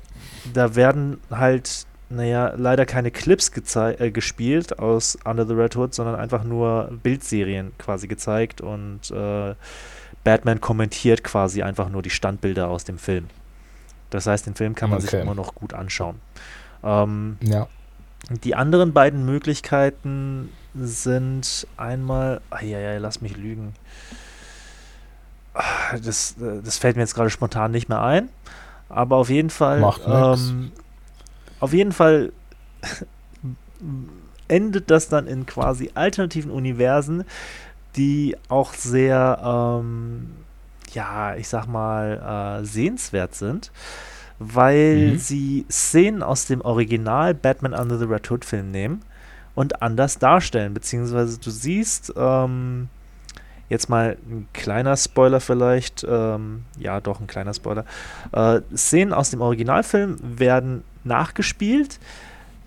da 0.53 0.75
werden 0.75 1.19
halt, 1.31 1.85
naja, 2.09 2.53
leider 2.55 2.85
keine 2.85 3.11
Clips 3.11 3.51
äh, 3.75 4.11
gespielt 4.11 4.79
aus 4.79 5.17
Under 5.25 5.45
the 5.45 5.53
Red 5.53 5.75
Hood, 5.75 5.93
sondern 5.93 6.15
einfach 6.15 6.43
nur 6.43 6.89
Bildserien 7.03 7.71
quasi 7.77 8.07
gezeigt 8.07 8.61
und 8.61 9.11
äh, 9.11 9.55
Batman 10.25 10.59
kommentiert 10.59 11.23
quasi 11.23 11.61
einfach 11.63 11.87
nur 11.87 12.01
die 12.01 12.09
Standbilder 12.09 12.67
aus 12.67 12.83
dem 12.83 12.97
Film. 12.97 13.27
Das 14.09 14.27
heißt, 14.27 14.45
den 14.45 14.55
Film 14.55 14.75
kann 14.75 14.89
man 14.89 14.99
sich 14.99 15.11
Okay. 15.11 15.21
immer 15.21 15.35
noch 15.35 15.55
gut 15.55 15.73
anschauen. 15.73 16.19
Ähm, 16.83 17.37
Ja. 17.41 17.67
die 18.43 18.55
anderen 18.55 18.91
beiden 18.91 19.25
Möglichkeiten 19.25 20.49
sind 20.73 21.65
einmal, 21.77 22.41
ja, 22.61 22.97
lass 22.97 23.21
mich 23.21 23.37
lügen. 23.37 23.73
Ah, 25.53 25.97
Das, 26.03 26.35
äh, 26.41 26.61
das 26.61 26.77
fällt 26.77 26.97
mir 26.97 27.03
jetzt 27.03 27.15
gerade 27.15 27.29
spontan 27.29 27.71
nicht 27.71 27.87
mehr 27.87 28.01
ein. 28.01 28.27
Aber 28.89 29.15
auf 29.17 29.29
jeden 29.29 29.49
Fall, 29.49 29.81
ähm, 30.05 30.71
auf 31.59 31.71
jeden 31.73 31.91
Fall 31.93 32.31
endet 34.47 34.91
das 34.91 35.09
dann 35.09 35.27
in 35.27 35.45
quasi 35.45 35.91
alternativen 35.95 36.51
Universen, 36.51 37.23
die 37.95 38.35
auch 38.49 38.73
sehr, 38.73 39.39
ähm, 39.43 40.31
ja, 40.93 41.35
ich 41.35 41.47
sag 41.47 41.67
mal, 41.67 42.61
äh, 42.61 42.65
sehenswert 42.65 43.35
sind. 43.35 43.71
weil 44.37 45.11
Mhm. 45.11 45.17
sie 45.17 45.65
Szenen 45.71 46.21
aus 46.21 46.45
dem 46.45 46.59
Original 46.59 47.33
Batman 47.33 47.73
Under 47.73 47.97
the 47.97 48.03
Red 48.03 48.29
Hood 48.29 48.43
Film 48.43 48.69
nehmen 48.69 49.01
und 49.55 49.81
anders 49.81 50.19
darstellen, 50.19 50.73
beziehungsweise 50.73 51.39
du 51.39 51.49
siehst, 51.49 52.13
ähm, 52.17 52.89
jetzt 53.69 53.89
mal 53.89 54.17
ein 54.29 54.47
kleiner 54.53 54.97
Spoiler 54.97 55.39
vielleicht, 55.39 56.05
ähm, 56.07 56.63
ja 56.77 56.99
doch 56.99 57.21
ein 57.21 57.27
kleiner 57.27 57.53
Spoiler, 57.53 57.85
äh, 58.33 58.59
Szenen 58.75 59.13
aus 59.13 59.29
dem 59.31 59.39
Originalfilm 59.39 60.17
werden 60.21 60.83
nachgespielt, 61.05 61.99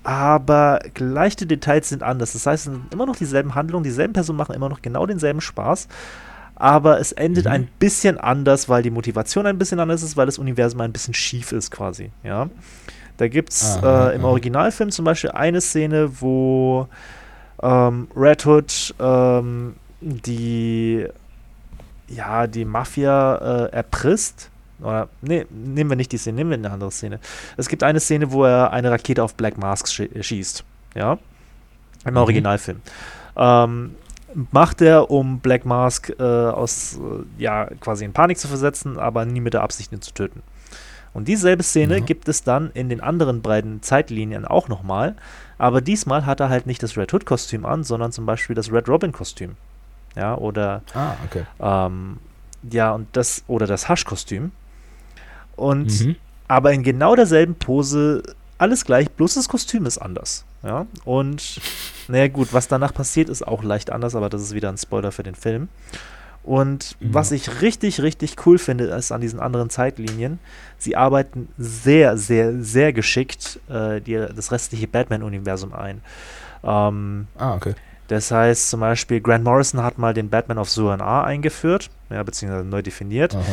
aber 0.04 0.80
leichte 0.98 1.46
Details 1.46 1.88
sind 1.88 2.02
anders. 2.02 2.32
Das 2.32 2.46
heißt, 2.46 2.66
es 2.66 2.72
sind 2.72 2.92
immer 2.92 3.06
noch 3.06 3.16
dieselben 3.16 3.54
Handlungen, 3.54 3.84
dieselben 3.84 4.12
Personen 4.12 4.38
machen 4.38 4.54
immer 4.54 4.68
noch 4.68 4.80
genau 4.82 5.06
denselben 5.06 5.40
Spaß, 5.40 5.88
aber 6.54 6.98
es 7.00 7.12
endet 7.12 7.44
Mhm. 7.46 7.50
ein 7.52 7.68
bisschen 7.78 8.18
anders, 8.18 8.68
weil 8.68 8.82
die 8.82 8.90
Motivation 8.90 9.46
ein 9.46 9.58
bisschen 9.58 9.80
anders 9.80 10.02
ist, 10.02 10.16
weil 10.16 10.26
das 10.26 10.38
Universum 10.38 10.80
ein 10.80 10.92
bisschen 10.92 11.14
schief 11.14 11.52
ist 11.52 11.70
quasi, 11.70 12.10
ja. 12.24 12.48
Da 13.16 13.26
gibt 13.28 13.50
es 13.52 13.76
äh, 13.82 14.14
im. 14.14 14.24
Originalfilm 14.24 14.90
zum 14.90 15.04
Beispiel 15.04 15.30
eine 15.32 15.60
Szene, 15.60 16.08
wo 16.20 16.86
ähm, 17.60 18.06
Red 18.14 18.46
Hood 18.46 18.94
ähm, 19.00 19.74
die 20.00 21.04
ja 22.06 22.46
die 22.46 22.64
Mafia 22.64 23.66
äh, 23.66 23.72
erpresst. 23.72 24.50
Oder, 24.80 25.08
nee, 25.22 25.46
nehmen 25.50 25.90
wir 25.90 25.96
nicht 25.96 26.12
die 26.12 26.18
Szene, 26.18 26.36
nehmen 26.36 26.50
wir 26.50 26.56
eine 26.58 26.70
andere 26.70 26.90
Szene. 26.92 27.18
Es 27.56 27.68
gibt 27.68 27.82
eine 27.82 28.00
Szene, 28.00 28.30
wo 28.30 28.44
er 28.44 28.72
eine 28.72 28.90
Rakete 28.90 29.22
auf 29.22 29.34
Black 29.34 29.58
Mask 29.58 29.88
schie 29.88 30.10
schießt. 30.22 30.64
Ja. 30.94 31.18
Im 32.04 32.12
Mhm. 32.12 32.16
Originalfilm. 32.18 32.80
Ähm, 33.36 33.94
macht 34.52 34.80
er, 34.82 35.10
um 35.10 35.40
Black 35.40 35.64
Mask 35.64 36.10
äh, 36.18 36.22
aus, 36.22 36.96
äh, 36.98 37.42
ja, 37.42 37.66
quasi 37.80 38.04
in 38.04 38.12
Panik 38.12 38.38
zu 38.38 38.46
versetzen, 38.48 38.98
aber 38.98 39.24
nie 39.24 39.40
mit 39.40 39.54
der 39.54 39.62
Absicht, 39.62 39.92
ihn 39.92 40.00
zu 40.02 40.12
töten. 40.12 40.42
Und 41.14 41.26
dieselbe 41.26 41.62
Szene 41.62 42.00
Mhm. 42.00 42.06
gibt 42.06 42.28
es 42.28 42.44
dann 42.44 42.70
in 42.74 42.88
den 42.88 43.00
anderen 43.00 43.42
beiden 43.42 43.82
Zeitlinien 43.82 44.44
auch 44.44 44.68
nochmal. 44.68 45.16
Aber 45.56 45.80
diesmal 45.80 46.24
hat 46.26 46.38
er 46.38 46.50
halt 46.50 46.66
nicht 46.66 46.82
das 46.82 46.96
Red 46.96 47.12
Hood-Kostüm 47.12 47.64
an, 47.66 47.82
sondern 47.82 48.12
zum 48.12 48.26
Beispiel 48.26 48.54
das 48.54 48.70
Red 48.70 48.88
Robin-Kostüm. 48.88 49.56
Ja, 50.14 50.36
oder 50.36 50.82
Ah, 50.94 51.14
okay. 51.26 51.44
ähm, 51.60 52.18
ja, 52.70 52.92
und 52.92 53.08
das, 53.16 53.42
oder 53.48 53.66
das 53.66 53.88
Hasch-Kostüm. 53.88 54.52
Und 55.58 56.06
Mhm. 56.06 56.16
aber 56.46 56.72
in 56.72 56.82
genau 56.82 57.14
derselben 57.16 57.54
Pose 57.56 58.22
alles 58.58 58.84
gleich, 58.84 59.10
bloß 59.10 59.34
das 59.34 59.48
Kostüm 59.48 59.86
ist 59.86 59.98
anders. 59.98 60.44
Ja, 60.62 60.86
und 61.04 61.60
naja, 62.08 62.28
gut, 62.28 62.48
was 62.52 62.68
danach 62.68 62.92
passiert, 62.94 63.28
ist 63.28 63.46
auch 63.46 63.62
leicht 63.62 63.90
anders, 63.90 64.14
aber 64.16 64.28
das 64.28 64.42
ist 64.42 64.54
wieder 64.54 64.68
ein 64.70 64.78
Spoiler 64.78 65.12
für 65.12 65.22
den 65.22 65.34
Film. 65.34 65.68
Und 66.42 66.96
Ja. 67.00 67.08
was 67.12 67.30
ich 67.32 67.60
richtig, 67.60 68.00
richtig 68.00 68.36
cool 68.46 68.58
finde, 68.58 68.84
ist 68.84 69.12
an 69.12 69.20
diesen 69.20 69.38
anderen 69.40 69.68
Zeitlinien, 69.70 70.38
sie 70.78 70.96
arbeiten 70.96 71.48
sehr, 71.58 72.16
sehr, 72.16 72.62
sehr 72.62 72.92
geschickt 72.92 73.60
äh, 73.68 74.00
die, 74.00 74.14
das 74.14 74.50
restliche 74.50 74.88
Batman-Universum 74.88 75.74
ein. 75.74 76.00
Ähm, 76.64 77.26
Ah, 77.36 77.54
okay. 77.54 77.74
das 78.08 78.30
heißt 78.30 78.70
zum 78.70 78.80
Beispiel, 78.80 79.20
Grant 79.20 79.44
Morrison 79.44 79.82
hat 79.82 79.98
mal 79.98 80.14
den 80.14 80.30
Batman 80.30 80.58
of 80.58 80.70
Suan-A 80.70 81.22
eingeführt, 81.24 81.90
ja, 82.10 82.22
beziehungsweise 82.22 82.64
neu 82.66 82.82
definiert. 82.82 83.34
Aha. 83.34 83.44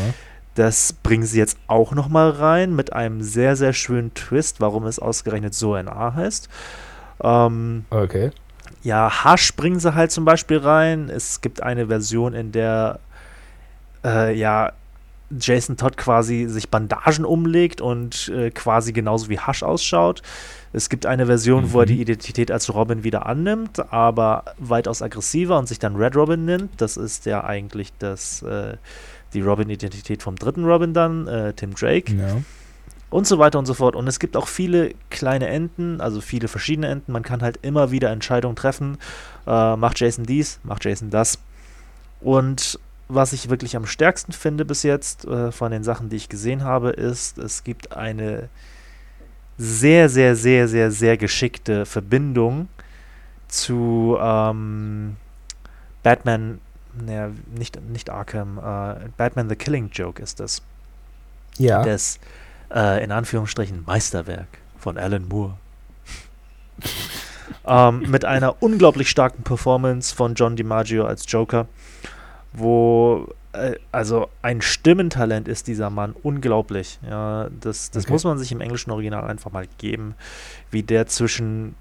Das 0.56 0.94
bringen 0.94 1.24
sie 1.26 1.38
jetzt 1.38 1.58
auch 1.68 1.94
noch 1.94 2.08
mal 2.10 2.30
rein 2.30 2.76
mit 2.76 2.94
einem 2.94 3.22
sehr, 3.22 3.56
sehr 3.56 3.74
schönen 3.74 4.14
Twist, 4.14 4.62
warum 4.62 4.86
es 4.86 5.00
ausgerechnet 5.00 5.54
Suan-A 5.54 6.14
heißt. 6.16 6.50
Ähm, 7.24 7.86
Okay. 7.90 8.32
ja, 8.82 9.24
Hasch 9.24 9.54
bringen 9.56 9.80
sie 9.80 9.94
halt 9.96 10.12
zum 10.12 10.26
Beispiel 10.26 10.58
rein. 10.58 11.10
Es 11.10 11.42
gibt 11.42 11.62
eine 11.62 11.88
Version, 11.88 12.34
in 12.34 12.52
der 12.52 13.00
äh, 14.04 14.34
ja 14.38 14.72
Jason 15.38 15.76
Todd 15.76 15.98
quasi 15.98 16.46
sich 16.48 16.70
Bandagen 16.70 17.26
umlegt 17.26 17.82
und 17.82 18.30
äh, 18.30 18.52
quasi 18.52 18.94
genauso 18.94 19.28
wie 19.30 19.40
Hasch 19.40 19.64
ausschaut. 19.64 20.22
Es 20.72 20.88
gibt 20.90 21.06
eine 21.06 21.26
Version, 21.26 21.74
wo 21.74 21.80
er 21.80 21.86
Mhm. 21.86 21.90
die 21.90 22.02
Identität 22.02 22.52
als 22.52 22.74
Robin 22.74 23.04
wieder 23.04 23.26
annimmt, 23.26 23.92
aber 23.92 24.44
weitaus 24.60 25.02
aggressiver 25.02 25.58
und 25.58 25.68
sich 25.68 25.80
dann 25.80 25.96
Red 25.96 26.16
Robin 26.16 26.46
nennt. 26.46 26.80
Das 26.80 26.96
ist 26.96 27.26
ja 27.26 27.44
eigentlich 27.44 27.92
das, 27.98 28.44
äh, 28.44 28.78
die 29.36 29.42
Robin-Identität 29.42 30.24
vom 30.24 30.36
dritten 30.36 30.66
Robin 30.66 30.94
dann, 30.94 31.28
äh, 31.28 31.54
Tim 31.54 31.76
Drake 31.76 32.14
Ja. 32.14 32.38
und 33.12 33.28
so 33.28 33.38
weiter 33.38 33.60
und 33.60 33.66
so 33.68 33.74
fort. 33.76 33.96
Und 33.96 34.08
es 34.08 34.20
gibt 34.20 34.36
auch 34.36 34.48
viele 34.48 34.94
kleine 35.12 35.48
Enden, 35.48 36.02
also 36.02 36.22
viele 36.22 36.48
verschiedene 36.48 36.88
Enden. 36.88 37.12
Man 37.12 37.22
kann 37.24 37.42
halt 37.42 37.60
immer 37.62 37.92
wieder 37.92 38.10
Entscheidungen 38.10 38.56
treffen. 38.56 38.98
Äh, 39.46 39.76
macht 39.76 40.00
Jason 40.00 40.26
dies, 40.26 40.60
macht 40.64 40.84
Jason 40.86 41.10
das. 41.12 41.40
Und 42.22 42.80
was 43.08 43.34
ich 43.34 43.50
wirklich 43.50 43.76
am 43.76 43.86
stärksten 43.86 44.32
finde 44.32 44.66
bis 44.66 44.82
jetzt 44.82 45.26
äh, 45.26 45.52
von 45.52 45.72
den 45.72 45.84
Sachen, 45.84 46.10
die 46.10 46.16
ich 46.16 46.28
gesehen 46.28 46.64
habe, 46.64 46.90
ist, 46.90 47.38
es 47.38 47.64
gibt 47.64 47.92
eine 47.92 48.50
sehr, 49.58 50.10
sehr, 50.10 50.36
sehr, 50.36 50.68
sehr, 50.68 50.92
sehr 50.92 51.16
geschickte 51.16 51.86
Verbindung 51.86 52.68
zu 53.48 54.18
ähm, 54.20 55.16
Batman, 56.04 56.60
naja, 57.04 57.32
nicht, 57.58 57.80
nicht 57.90 58.10
Arkham, 58.10 58.58
äh, 58.58 59.10
Batman 59.18 59.50
The 59.50 59.56
Killing 59.56 59.90
Joke 59.92 60.22
ist 60.22 60.40
das 60.40 60.62
Ja. 61.58 61.84
des 61.84 62.20
äh, 62.74 63.04
in 63.04 63.12
Anführungsstrichen 63.12 63.84
Meisterwerk 63.86 64.48
von 64.78 64.98
Alan 64.98 65.28
Moore. 65.28 65.54
ähm, 67.66 68.00
mit 68.10 68.26
einer 68.26 68.62
unglaublich 68.62 69.10
starken 69.10 69.44
Performance 69.44 70.14
von 70.14 70.36
John 70.36 70.56
DiMaggio 70.56 71.06
als 71.06 71.26
Joker, 71.32 71.68
wo 72.54 73.28
äh, 73.54 73.76
also 73.92 74.30
ein 74.42 74.62
Stimmentalent 74.62 75.48
ist 75.48 75.68
dieser 75.68 75.90
Mann 75.90 76.14
unglaublich. 76.24 77.00
Ja, 77.08 77.50
das 77.62 77.92
das 77.92 78.04
Okay. 78.06 78.14
muss 78.14 78.24
man 78.24 78.38
sich 78.38 78.52
im 78.52 78.62
englischen 78.62 78.92
Original 78.92 79.24
einfach 79.26 79.52
mal 79.52 79.68
geben, 79.78 80.16
wie 80.72 80.84
der 80.84 81.08
zwischen 81.08 81.76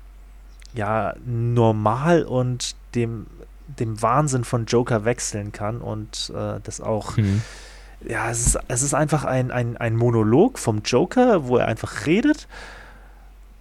ja 0.75 1.15
normal 1.25 2.25
und 2.25 2.75
dem 2.95 3.27
dem 3.67 4.01
Wahnsinn 4.03 4.45
von 4.45 4.67
Joker 4.67 5.05
wechseln 5.05 5.53
kann 5.53 5.79
und 5.81 6.33
äh, 6.37 6.61
das 6.63 6.81
auch 6.81 7.17
Hm. 7.17 7.43
ja, 8.07 8.31
es 8.31 8.47
ist, 8.47 8.59
es 8.69 8.83
ist 8.83 8.95
einfach 8.95 9.25
ein, 9.25 9.51
ein, 9.51 9.77
ein 9.77 9.97
Monolog 9.97 10.59
vom 10.59 10.83
Joker, 10.85 11.47
wo 11.49 11.57
er 11.57 11.67
einfach 11.69 12.07
redet. 12.07 12.47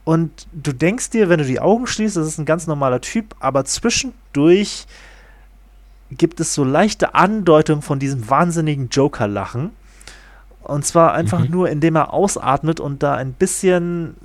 Und 0.06 0.48
du 0.52 0.74
denkst 0.74 1.12
dir, 1.12 1.30
wenn 1.30 1.40
du 1.40 1.46
die 1.46 1.62
Augen 1.62 1.88
schließt, 1.88 2.18
das 2.18 2.28
ist 2.28 2.38
ein 2.38 2.46
ganz 2.46 2.68
normaler 2.68 3.00
Typ, 3.00 3.36
aber 3.40 3.64
zwischendurch 3.64 4.86
gibt 6.12 6.40
es 6.42 6.54
so 6.54 6.64
leichte 6.66 7.16
Andeutungen 7.16 7.82
von 7.82 8.00
diesem 8.00 8.30
wahnsinnigen 8.30 8.90
Joker-Lachen. 8.90 9.72
Und 10.62 10.86
zwar 10.86 11.14
einfach 11.14 11.40
Mhm. 11.40 11.52
nur, 11.52 11.70
indem 11.70 11.96
er 11.96 12.14
ausatmet 12.14 12.80
und 12.80 13.02
da 13.02 13.16
ein 13.16 13.34
bisschen, 13.34 14.16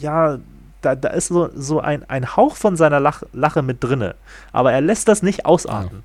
ja, 0.00 0.38
da, 0.82 0.94
da 0.94 1.08
ist 1.08 1.28
so, 1.28 1.48
so 1.54 1.80
ein, 1.80 2.08
ein 2.08 2.36
Hauch 2.36 2.56
von 2.56 2.76
seiner 2.76 3.00
Lach, 3.00 3.22
Lache 3.32 3.62
mit 3.62 3.82
drinne. 3.82 4.14
Aber 4.52 4.72
er 4.72 4.80
lässt 4.80 5.08
das 5.08 5.22
nicht 5.22 5.46
ausatmen. 5.46 6.02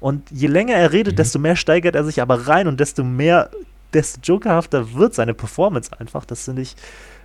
Und 0.00 0.30
je 0.30 0.46
länger 0.46 0.74
er 0.74 0.92
redet, 0.92 1.14
Mhm. 1.14 1.16
desto 1.16 1.38
mehr 1.38 1.56
steigert 1.56 1.96
er 1.96 2.04
sich 2.04 2.22
aber 2.22 2.46
rein 2.46 2.68
und 2.68 2.78
desto 2.78 3.02
mehr, 3.02 3.50
desto 3.92 4.20
jokerhafter 4.22 4.94
wird 4.94 5.14
seine 5.14 5.34
Performance 5.34 5.90
einfach. 5.98 6.24
Das 6.24 6.44
finde 6.44 6.62
ich 6.62 6.76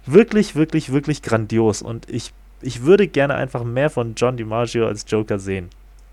wirklich, 0.06 0.56
wirklich, 0.56 0.92
wirklich 0.92 1.22
grandios. 1.22 1.82
Und 1.82 2.10
ich, 2.10 2.34
ich 2.62 2.84
würde 2.84 3.08
gerne 3.08 3.36
einfach 3.36 3.64
mehr 3.64 3.90
von 3.90 4.16
John 4.16 4.38
DiMaggio 4.38 4.88
als 4.88 5.06
Joker 5.08 5.38
sehen. 5.38 5.70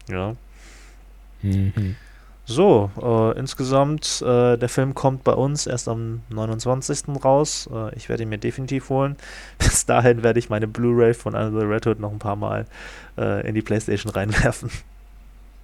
Ja. 0.09 0.35
Mhm. 1.43 1.97
So, 2.51 2.91
äh, 3.01 3.39
insgesamt, 3.39 4.23
äh, 4.23 4.57
der 4.57 4.69
Film 4.69 4.93
kommt 4.93 5.23
bei 5.23 5.35
uns 5.35 5.69
erst 5.69 5.87
am 5.87 6.23
29. 6.31 7.23
raus. 7.25 7.71
Äh, 7.73 7.95
ich 7.95 8.09
werde 8.09 8.25
ihn 8.25 8.29
mir 8.29 8.39
definitiv 8.39 8.89
holen. 8.89 9.15
Bis 9.59 9.87
dahin 9.87 10.25
werde 10.25 10.41
ich 10.41 10.51
meine 10.51 10.67
Blu-ray 10.67 11.15
von 11.15 11.37
Under 11.37 11.61
the 11.61 11.65
Red 11.65 11.87
Hood 11.87 12.01
noch 12.01 12.11
ein 12.11 12.19
paar 12.19 12.35
Mal 12.35 12.67
äh, 13.17 13.47
in 13.47 13.55
die 13.55 13.63
Playstation 13.63 14.11
reinwerfen. 14.11 14.69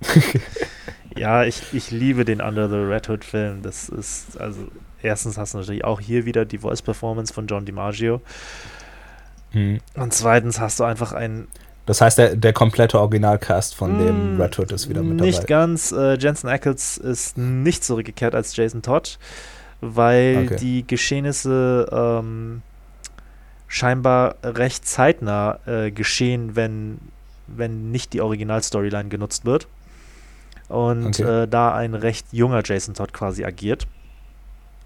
ja, 1.17 1.43
ich, 1.43 1.75
ich 1.75 1.91
liebe 1.91 2.25
den 2.25 2.41
Under 2.41 2.69
the 2.69 2.77
Red 2.77 3.09
Hood 3.09 3.25
Film. 3.25 3.63
Das 3.63 3.89
ist, 3.89 4.41
also, 4.41 4.69
erstens 5.03 5.39
hast 5.39 5.55
du 5.55 5.59
natürlich 5.59 5.85
auch 5.85 5.99
hier 5.99 6.25
wieder 6.25 6.45
die 6.45 6.59
Voice-Performance 6.59 7.35
von 7.35 7.49
John 7.49 7.65
DiMaggio. 7.65 8.21
Hm. 9.51 9.81
Und 9.95 10.15
zweitens 10.15 10.61
hast 10.61 10.79
du 10.79 10.85
einfach 10.85 11.13
ein 11.13 11.49
Das 11.87 12.01
heißt, 12.01 12.19
der, 12.19 12.37
der 12.37 12.53
komplette 12.53 12.99
Originalcast 12.99 13.75
von 13.75 13.97
dem 13.97 14.35
Mm, 14.37 14.41
Red 14.41 14.59
Hood 14.59 14.73
ist 14.73 14.89
wieder 14.89 15.03
mit 15.03 15.21
Nicht 15.21 15.39
dabei. 15.39 15.47
ganz. 15.47 15.93
Äh, 15.93 16.19
Jensen 16.19 16.49
Ackles 16.49 16.99
ist 16.99 17.39
nicht 17.39 17.85
zurückgekehrt 17.85 18.35
als 18.35 18.55
Jason 18.57 18.83
Todd, 18.83 19.19
weil 19.81 20.45
Okay. 20.47 20.57
die 20.57 20.87
Geschehnisse 20.87 21.87
ähm, 21.93 22.63
scheinbar 23.69 24.35
recht 24.43 24.87
zeitnah 24.87 25.59
äh, 25.67 25.91
geschehen, 25.91 26.57
wenn, 26.57 26.99
wenn 27.47 27.91
nicht 27.93 28.13
die 28.13 28.21
Original-Storyline 28.21 29.09
genutzt 29.09 29.45
wird. 29.45 29.67
Und 30.69 31.21
Okay. 31.21 31.43
äh, 31.43 31.47
da 31.49 31.73
ein 31.75 31.95
recht 31.95 32.27
junger 32.33 32.63
Jason 32.65 32.95
Todd 32.95 33.13
quasi 33.13 33.45
agiert. 33.45 33.87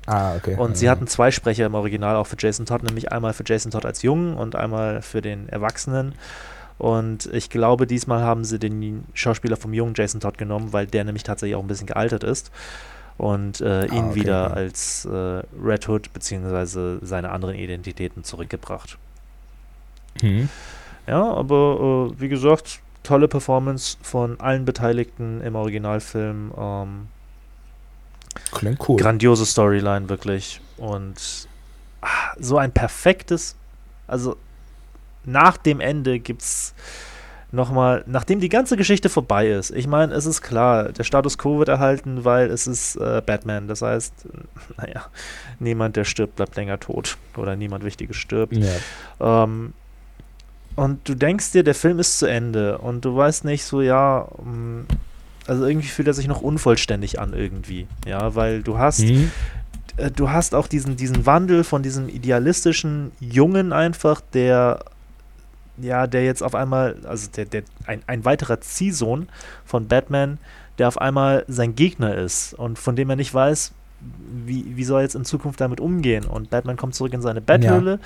Ah, 0.06 0.34
okay. 0.34 0.54
Und 0.56 0.76
sie 0.76 0.86
Ja. 0.86 0.92
hatten 0.92 1.06
zwei 1.06 1.30
Sprecher 1.30 1.64
im 1.66 1.74
Original 1.74 2.16
auch 2.16 2.26
für 2.26 2.36
Jason 2.38 2.66
Todd, 2.66 2.82
nämlich 2.82 3.12
einmal 3.12 3.32
für 3.32 3.44
Jason 3.46 3.70
Todd 3.70 3.86
als 3.86 4.02
Jungen 4.02 4.34
und 4.34 4.56
einmal 4.56 5.00
für 5.02 5.22
den 5.22 5.48
Erwachsenen. 5.48 6.14
Und 6.80 7.26
ich 7.32 7.50
glaube, 7.50 7.86
diesmal 7.86 8.22
haben 8.22 8.42
sie 8.44 8.58
den 8.58 9.04
Schauspieler 9.14 9.56
vom 9.56 9.74
jungen 9.74 9.92
Jason 9.94 10.20
Todd 10.20 10.38
genommen, 10.38 10.72
weil 10.72 10.86
der 10.86 11.04
nämlich 11.04 11.22
tatsächlich 11.22 11.54
auch 11.54 11.62
ein 11.62 11.68
bisschen 11.68 11.86
gealtert 11.86 12.24
ist. 12.24 12.50
und 13.18 13.60
äh, 13.60 13.84
ihn 13.84 14.04
Ah, 14.04 14.06
okay, 14.08 14.14
wieder 14.14 14.54
als 14.54 15.04
äh, 15.04 15.42
Red 15.62 15.86
Hood 15.88 16.10
beziehungsweise 16.14 16.98
seine 17.02 17.30
anderen 17.32 17.54
Identitäten 17.54 18.24
zurückgebracht. 18.24 18.96
Hm. 20.22 20.48
Ja, 21.06 21.22
aber 21.30 22.12
äh, 22.16 22.20
wie 22.20 22.28
gesagt, 22.30 22.80
tolle 23.02 23.28
Performance 23.28 23.98
von 24.00 24.40
allen 24.40 24.64
Beteiligten 24.64 25.42
im 25.42 25.54
Originalfilm. 25.54 26.52
Ähm, 26.56 27.08
Klingt 28.52 28.88
cool. 28.88 28.96
Grandiose 28.98 29.44
Storyline, 29.44 30.08
wirklich. 30.08 30.62
Und 30.78 31.46
ah, 32.00 32.32
so 32.38 32.56
ein 32.56 32.72
perfektes, 32.72 33.54
also 34.06 34.36
nach 35.24 35.56
dem 35.56 35.80
Ende 35.80 36.18
gibt's 36.18 36.74
nochmal, 37.52 38.04
nachdem 38.06 38.40
die 38.40 38.48
ganze 38.48 38.76
Geschichte 38.76 39.08
vorbei 39.08 39.48
ist, 39.50 39.70
ich 39.70 39.86
meine, 39.86 40.14
es 40.14 40.24
ist 40.26 40.40
klar, 40.40 40.92
der 40.92 41.04
Status 41.04 41.36
quo 41.36 41.58
wird 41.58 41.68
erhalten, 41.68 42.24
weil 42.24 42.50
es 42.50 42.66
ist 42.66 42.96
äh, 42.96 43.22
Batman. 43.24 43.66
Das 43.68 43.82
heißt, 43.82 44.12
naja, 44.76 45.06
niemand, 45.58 45.96
der 45.96 46.04
stirbt, 46.04 46.36
bleibt 46.36 46.56
länger 46.56 46.78
tot. 46.78 47.16
Oder 47.36 47.56
niemand 47.56 47.84
Wichtiges 47.84 48.16
stirbt. 48.16 48.52
Ja. 48.56 49.44
Ähm, 49.44 49.72
und 50.76 51.08
du 51.08 51.14
denkst 51.14 51.52
dir, 51.52 51.64
der 51.64 51.74
Film 51.74 51.98
ist 51.98 52.18
zu 52.18 52.26
Ende 52.26 52.78
und 52.78 53.04
du 53.04 53.16
weißt 53.16 53.44
nicht 53.44 53.64
so, 53.64 53.82
ja, 53.82 54.28
mm, 54.42 54.86
also 55.46 55.66
irgendwie 55.66 55.88
fühlt 55.88 56.06
er 56.06 56.14
sich 56.14 56.28
noch 56.28 56.42
unvollständig 56.42 57.18
an 57.18 57.32
irgendwie, 57.34 57.88
ja, 58.06 58.34
weil 58.36 58.62
du 58.62 58.78
hast, 58.78 59.00
Hm. 59.00 59.32
äh, 59.96 60.10
du 60.10 60.30
hast 60.30 60.54
auch 60.54 60.68
diesen, 60.68 60.96
diesen 60.96 61.26
Wandel 61.26 61.64
von 61.64 61.82
diesem 61.82 62.08
idealistischen 62.08 63.10
Jungen 63.18 63.72
einfach, 63.72 64.20
der, 64.32 64.84
ja, 65.82 66.06
der 66.06 66.24
jetzt 66.24 66.42
auf 66.42 66.54
einmal, 66.54 66.96
also 67.04 67.28
der, 67.30 67.44
der, 67.44 67.62
ein, 67.86 68.02
ein 68.06 68.24
weiterer 68.24 68.60
Ziehsohn 68.60 69.28
von 69.64 69.88
Batman, 69.88 70.38
der 70.78 70.88
auf 70.88 71.00
einmal 71.00 71.44
sein 71.48 71.74
Gegner 71.74 72.14
ist 72.14 72.54
und 72.54 72.78
von 72.78 72.96
dem 72.96 73.10
er 73.10 73.16
nicht 73.16 73.34
weiß, 73.34 73.72
wie, 74.46 74.76
wie 74.76 74.84
soll 74.84 75.00
er 75.00 75.02
jetzt 75.02 75.14
in 75.14 75.24
Zukunft 75.24 75.60
damit 75.60 75.80
umgehen. 75.80 76.24
Und 76.24 76.50
Batman 76.50 76.76
kommt 76.76 76.94
zurück 76.94 77.12
in 77.12 77.20
seine 77.20 77.40
Betthöhle 77.40 77.98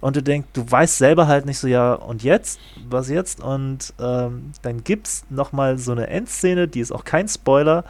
und 0.00 0.16
du 0.16 0.22
denkst, 0.22 0.48
du 0.52 0.70
weißt 0.70 0.98
selber 0.98 1.26
halt 1.26 1.46
nicht 1.46 1.58
so, 1.58 1.66
ja, 1.66 1.94
und 1.94 2.22
jetzt? 2.22 2.60
Was 2.88 3.08
jetzt? 3.08 3.42
Und 3.42 3.92
ähm, 4.00 4.52
dann 4.62 4.84
gibt's 4.84 5.24
nochmal 5.30 5.78
so 5.78 5.92
eine 5.92 6.06
Endszene, 6.08 6.68
die 6.68 6.80
ist 6.80 6.92
auch 6.92 7.04
kein 7.04 7.28
Spoiler, 7.28 7.84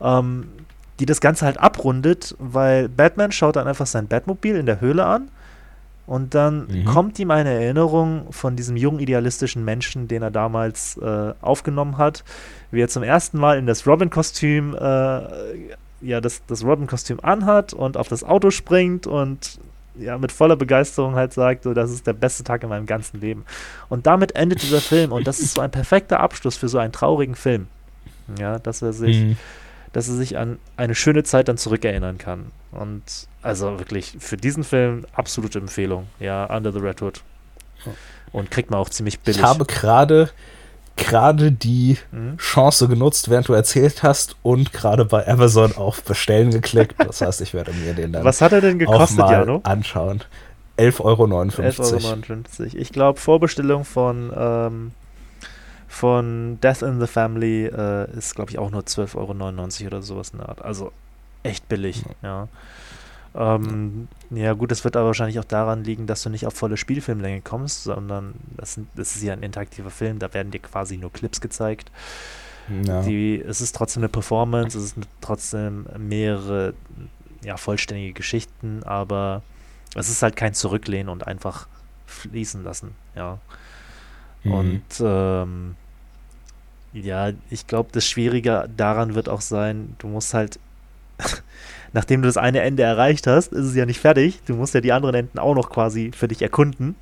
ähm, 0.00 0.48
die 0.98 1.06
das 1.06 1.20
Ganze 1.20 1.44
halt 1.44 1.58
abrundet, 1.58 2.34
weil 2.38 2.88
Batman 2.88 3.32
schaut 3.32 3.56
dann 3.56 3.68
einfach 3.68 3.86
sein 3.86 4.08
Batmobil 4.08 4.56
in 4.56 4.66
der 4.66 4.80
Höhle 4.80 5.04
an 5.04 5.30
und 6.06 6.34
dann 6.34 6.66
Mhm. 6.68 6.84
kommt 6.84 7.18
ihm 7.18 7.30
eine 7.30 7.50
Erinnerung 7.50 8.26
von 8.32 8.56
diesem 8.56 8.76
jungen 8.76 9.00
idealistischen 9.00 9.64
Menschen, 9.64 10.08
den 10.08 10.22
er 10.22 10.30
damals 10.30 10.96
äh, 10.98 11.32
aufgenommen 11.40 11.98
hat, 11.98 12.24
wie 12.70 12.80
er 12.80 12.88
zum 12.88 13.02
ersten 13.02 13.38
Mal 13.38 13.58
in 13.58 13.66
das 13.66 13.86
Robin-Kostüm, 13.86 14.74
äh, 14.74 15.20
ja, 16.02 16.20
das, 16.20 16.42
das 16.46 16.64
Robin-Kostüm 16.64 17.18
anhat 17.22 17.72
und 17.72 17.96
auf 17.96 18.08
das 18.08 18.22
Auto 18.22 18.50
springt 18.50 19.06
und 19.06 19.58
ja, 19.98 20.18
mit 20.18 20.30
voller 20.30 20.56
Begeisterung 20.56 21.14
halt 21.14 21.32
sagt, 21.32 21.62
so, 21.64 21.72
das 21.72 21.90
ist 21.90 22.06
der 22.06 22.12
beste 22.12 22.44
Tag 22.44 22.62
in 22.62 22.68
meinem 22.68 22.84
ganzen 22.84 23.18
Leben. 23.20 23.44
Und 23.88 24.06
damit 24.06 24.36
endet 24.36 24.62
dieser 24.62 24.82
Film 24.82 25.10
und 25.10 25.26
das 25.26 25.38
ist 25.40 25.54
so 25.54 25.62
ein 25.62 25.70
perfekter 25.70 26.20
Abschluss 26.20 26.56
für 26.56 26.68
so 26.68 26.76
einen 26.78 26.92
traurigen 26.92 27.34
Film. 27.34 27.66
Ja, 28.38 28.58
dass 28.58 28.82
er 28.82 28.92
sich 28.92 29.16
Hm. 29.20 29.36
Dass 29.96 30.08
er 30.08 30.14
sich 30.14 30.36
an 30.36 30.58
eine 30.76 30.94
schöne 30.94 31.22
Zeit 31.24 31.48
dann 31.48 31.56
zurückerinnern 31.56 32.18
kann. 32.18 32.52
Und 32.70 33.02
also 33.40 33.78
wirklich 33.78 34.14
für 34.18 34.36
diesen 34.36 34.62
Film 34.62 35.06
absolute 35.14 35.58
Empfehlung. 35.58 36.06
Ja, 36.20 36.44
Under 36.54 36.70
the 36.70 36.80
Red 36.80 37.00
Hood. 37.00 37.22
Und 38.30 38.50
kriegt 38.50 38.70
man 38.70 38.78
auch 38.78 38.90
ziemlich 38.90 39.20
billig. 39.20 39.38
Ich 39.40 39.42
habe 39.42 39.64
gerade 39.64 40.28
gerade 40.96 41.50
die 41.50 41.96
Mhm. 42.12 42.36
Chance 42.36 42.88
genutzt, 42.88 43.30
während 43.30 43.48
du 43.48 43.54
erzählt 43.54 44.02
hast 44.02 44.36
und 44.42 44.74
gerade 44.74 45.06
bei 45.06 45.26
Amazon 45.26 45.74
auf 45.76 46.02
Bestellen 46.02 46.50
geklickt. 46.50 46.96
Das 46.98 47.22
heißt, 47.22 47.40
ich 47.40 47.54
werde 47.54 47.72
mir 47.72 47.94
den 47.94 48.12
dann 48.12 48.22
Was 48.24 48.42
hat 48.42 48.52
er 48.52 48.60
denn 48.60 48.76
auch 48.76 48.78
gekostet, 48.80 49.18
mal 49.18 49.32
Jano? 49.32 49.60
anschauen. 49.62 50.22
11,59 50.78 51.00
Euro. 51.00 51.24
11,59 51.24 52.60
Euro. 52.60 52.76
Ich 52.76 52.92
glaube, 52.92 53.18
Vorbestellung 53.18 53.86
von, 53.86 54.30
ähm, 54.36 54.92
von 55.96 56.58
Death 56.60 56.82
in 56.82 57.00
the 57.00 57.06
Family 57.06 57.66
äh, 57.66 58.10
ist, 58.16 58.34
glaube 58.34 58.50
ich, 58.50 58.58
auch 58.58 58.70
nur 58.70 58.82
12,99 58.82 59.16
Euro 59.16 59.86
oder 59.86 60.02
sowas 60.02 60.30
in 60.30 60.38
der 60.38 60.50
Art. 60.50 60.62
Also 60.62 60.92
echt 61.42 61.68
billig, 61.68 62.04
ja. 62.22 62.48
Ähm, 63.34 64.08
ja, 64.30 64.52
gut, 64.52 64.70
das 64.70 64.84
wird 64.84 64.96
aber 64.96 65.06
wahrscheinlich 65.06 65.38
auch 65.38 65.44
daran 65.44 65.84
liegen, 65.84 66.06
dass 66.06 66.22
du 66.22 66.28
nicht 66.28 66.46
auf 66.46 66.54
volle 66.54 66.76
Spielfilmlänge 66.76 67.40
kommst, 67.40 67.84
sondern 67.84 68.34
das, 68.56 68.74
sind, 68.74 68.88
das 68.94 69.16
ist 69.16 69.22
ja 69.22 69.32
ein 69.32 69.42
interaktiver 69.42 69.90
Film, 69.90 70.18
da 70.18 70.32
werden 70.34 70.50
dir 70.50 70.60
quasi 70.60 70.98
nur 70.98 71.12
Clips 71.12 71.40
gezeigt. 71.40 71.90
Ja. 72.84 73.02
Die, 73.02 73.40
es 73.40 73.60
ist 73.60 73.74
trotzdem 73.74 74.02
eine 74.02 74.08
Performance, 74.08 74.76
es 74.76 74.84
ist 74.84 74.96
trotzdem 75.20 75.86
mehrere 75.98 76.74
ja, 77.42 77.56
vollständige 77.56 78.12
Geschichten, 78.12 78.82
aber 78.82 79.42
es 79.94 80.10
ist 80.10 80.22
halt 80.22 80.36
kein 80.36 80.52
Zurücklehnen 80.52 81.08
und 81.08 81.26
einfach 81.26 81.68
fließen 82.06 82.64
lassen, 82.64 82.94
ja. 83.14 83.38
Mhm. 84.44 84.52
Und 84.52 84.84
ähm, 85.00 85.76
ja, 87.02 87.30
ich 87.50 87.66
glaube, 87.66 87.90
das 87.92 88.06
Schwierige 88.08 88.68
daran 88.76 89.14
wird 89.14 89.28
auch 89.28 89.40
sein, 89.40 89.94
du 89.98 90.08
musst 90.08 90.34
halt, 90.34 90.58
nachdem 91.92 92.22
du 92.22 92.28
das 92.28 92.36
eine 92.36 92.60
Ende 92.60 92.82
erreicht 92.82 93.26
hast, 93.26 93.52
ist 93.52 93.66
es 93.66 93.74
ja 93.74 93.86
nicht 93.86 94.00
fertig. 94.00 94.40
Du 94.46 94.54
musst 94.54 94.74
ja 94.74 94.80
die 94.80 94.92
anderen 94.92 95.14
Enden 95.14 95.38
auch 95.38 95.54
noch 95.54 95.70
quasi 95.70 96.10
für 96.14 96.28
dich 96.28 96.42
erkunden. 96.42 96.94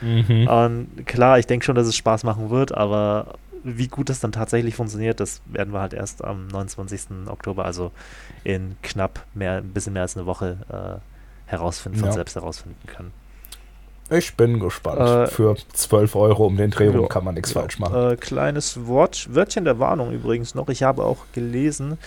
Mhm. 0.00 0.48
Und 0.48 1.06
klar, 1.06 1.38
ich 1.38 1.46
denke 1.46 1.64
schon, 1.64 1.76
dass 1.76 1.86
es 1.86 1.96
Spaß 1.96 2.24
machen 2.24 2.50
wird, 2.50 2.72
aber 2.74 3.34
wie 3.64 3.86
gut 3.86 4.08
das 4.08 4.18
dann 4.18 4.32
tatsächlich 4.32 4.74
funktioniert, 4.74 5.20
das 5.20 5.40
werden 5.46 5.72
wir 5.72 5.80
halt 5.80 5.94
erst 5.94 6.24
am 6.24 6.48
29. 6.48 7.28
Oktober, 7.28 7.64
also 7.64 7.92
in 8.42 8.76
knapp 8.82 9.24
mehr, 9.34 9.58
ein 9.58 9.68
bisschen 9.72 9.92
mehr 9.92 10.02
als 10.02 10.16
eine 10.16 10.26
Woche 10.26 10.56
äh, 10.68 11.48
herausfinden, 11.50 11.98
von 11.98 12.08
Ja. 12.08 12.12
selbst 12.14 12.34
herausfinden 12.34 12.84
können. 12.88 13.12
Ich 14.10 14.34
bin 14.36 14.58
gespannt. 14.60 15.00
Äh, 15.00 15.26
Für 15.28 15.56
12 15.72 16.16
Euro 16.16 16.46
um 16.46 16.56
den 16.56 16.70
Dreh 16.70 16.88
rum 16.88 17.02
ja, 17.02 17.06
kann 17.08 17.24
man 17.24 17.34
nichts 17.34 17.54
ja. 17.54 17.60
falsch 17.60 17.78
machen. 17.78 18.12
Äh, 18.12 18.16
kleines 18.16 18.86
Wort, 18.86 19.34
Wörtchen 19.34 19.64
der 19.64 19.78
Warnung 19.78 20.12
übrigens 20.12 20.54
noch. 20.54 20.68
Ich 20.68 20.82
habe 20.82 21.04
auch 21.04 21.24
gelesen, 21.32 21.98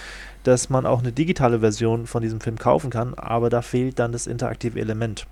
dass 0.43 0.69
man 0.69 0.85
auch 0.85 0.99
eine 0.99 1.11
digitale 1.11 1.59
Version 1.59 2.05
von 2.05 2.21
diesem 2.21 2.39
Film 2.41 2.57
kaufen 2.57 2.91
kann, 2.91 3.15
aber 3.15 3.49
da 3.49 3.61
fehlt 3.61 3.97
dann 3.97 4.11
das 4.11 4.27
interaktive 4.27 4.79
Element. 4.79 5.25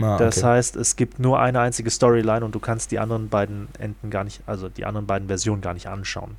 Ah, 0.00 0.18
Das 0.18 0.38
okay. 0.38 0.46
heißt, 0.46 0.76
es 0.76 0.96
gibt 0.96 1.18
nur 1.18 1.40
eine 1.40 1.60
einzige 1.60 1.90
Storyline 1.90 2.44
und 2.44 2.54
du 2.54 2.60
kannst 2.60 2.92
die 2.92 2.98
anderen 2.98 3.28
beiden 3.28 3.68
Enden 3.78 4.10
gar 4.10 4.24
nicht, 4.24 4.42
also 4.46 4.68
die 4.68 4.84
anderen 4.84 5.06
beiden 5.06 5.26
Versionen 5.26 5.62
gar 5.62 5.74
nicht 5.74 5.88
anschauen. 5.88 6.36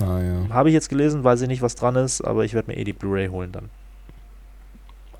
Ah, 0.00 0.20
ja. 0.20 0.48
Habe 0.54 0.70
ich 0.70 0.74
jetzt 0.74 0.88
gelesen, 0.88 1.24
weiß 1.24 1.42
ich 1.42 1.48
nicht, 1.48 1.60
was 1.60 1.74
dran 1.74 1.96
ist, 1.96 2.22
aber 2.22 2.44
ich 2.44 2.54
werde 2.54 2.70
mir 2.70 2.78
eh 2.78 2.84
die 2.84 2.92
Blu-ray 2.92 3.28
holen 3.28 3.52
dann. 3.52 3.68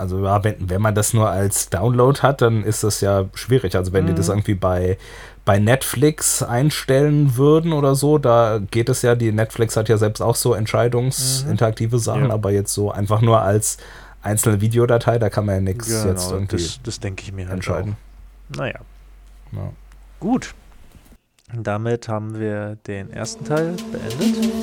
Also 0.01 0.25
ja, 0.25 0.43
wenn, 0.43 0.57
wenn 0.71 0.81
man 0.81 0.95
das 0.95 1.13
nur 1.13 1.29
als 1.29 1.69
Download 1.69 2.19
hat, 2.23 2.41
dann 2.43 2.65
ist 2.65 2.83
das 2.85 3.01
ja 3.03 3.27
schwierig. 3.35 3.77
Also 3.77 3.93
wenn 3.93 4.07
die 4.07 4.15
das 4.15 4.29
Mhm. 4.29 4.33
irgendwie 4.35 4.55
bei, 4.55 4.99
bei 5.45 5.59
Netflix 5.59 6.43
einstellen 6.43 7.37
würden 7.37 7.73
oder 7.73 7.95
so, 7.95 8.19
da 8.19 8.61
geht 8.71 8.89
es 8.89 9.03
ja, 9.03 9.15
die 9.15 9.31
Netflix 9.33 9.77
hat 9.77 9.89
ja 9.89 9.99
selbst 9.99 10.21
auch 10.23 10.37
so 10.37 10.55
entscheidungsinteraktive 10.55 11.99
Sachen, 11.99 12.29
Ja. 12.29 12.35
aber 12.35 12.51
jetzt 12.51 12.73
so 12.73 12.91
einfach 12.91 13.21
nur 13.21 13.43
als 13.43 13.77
einzelne 14.23 14.61
Videodatei, 14.61 15.19
da 15.19 15.29
kann 15.31 15.47
man 15.47 15.55
ja 15.57 15.61
nichts 15.61 15.89
Genau, 15.89 16.07
jetzt 16.09 16.31
irgendwie 16.31 16.57
das, 16.57 16.81
das 16.83 17.01
denke 17.01 17.23
ich 17.23 17.33
mir 17.33 17.47
halt 17.47 17.55
entscheiden. 17.55 17.97
Auch. 18.53 18.57
Naja, 18.59 18.81
Ja. 19.53 19.73
gut. 20.19 20.55
Damit 21.53 22.09
haben 22.09 22.39
wir 22.39 22.77
den 22.87 23.11
ersten 23.13 23.45
Teil 23.45 23.75
beendet. 23.93 24.60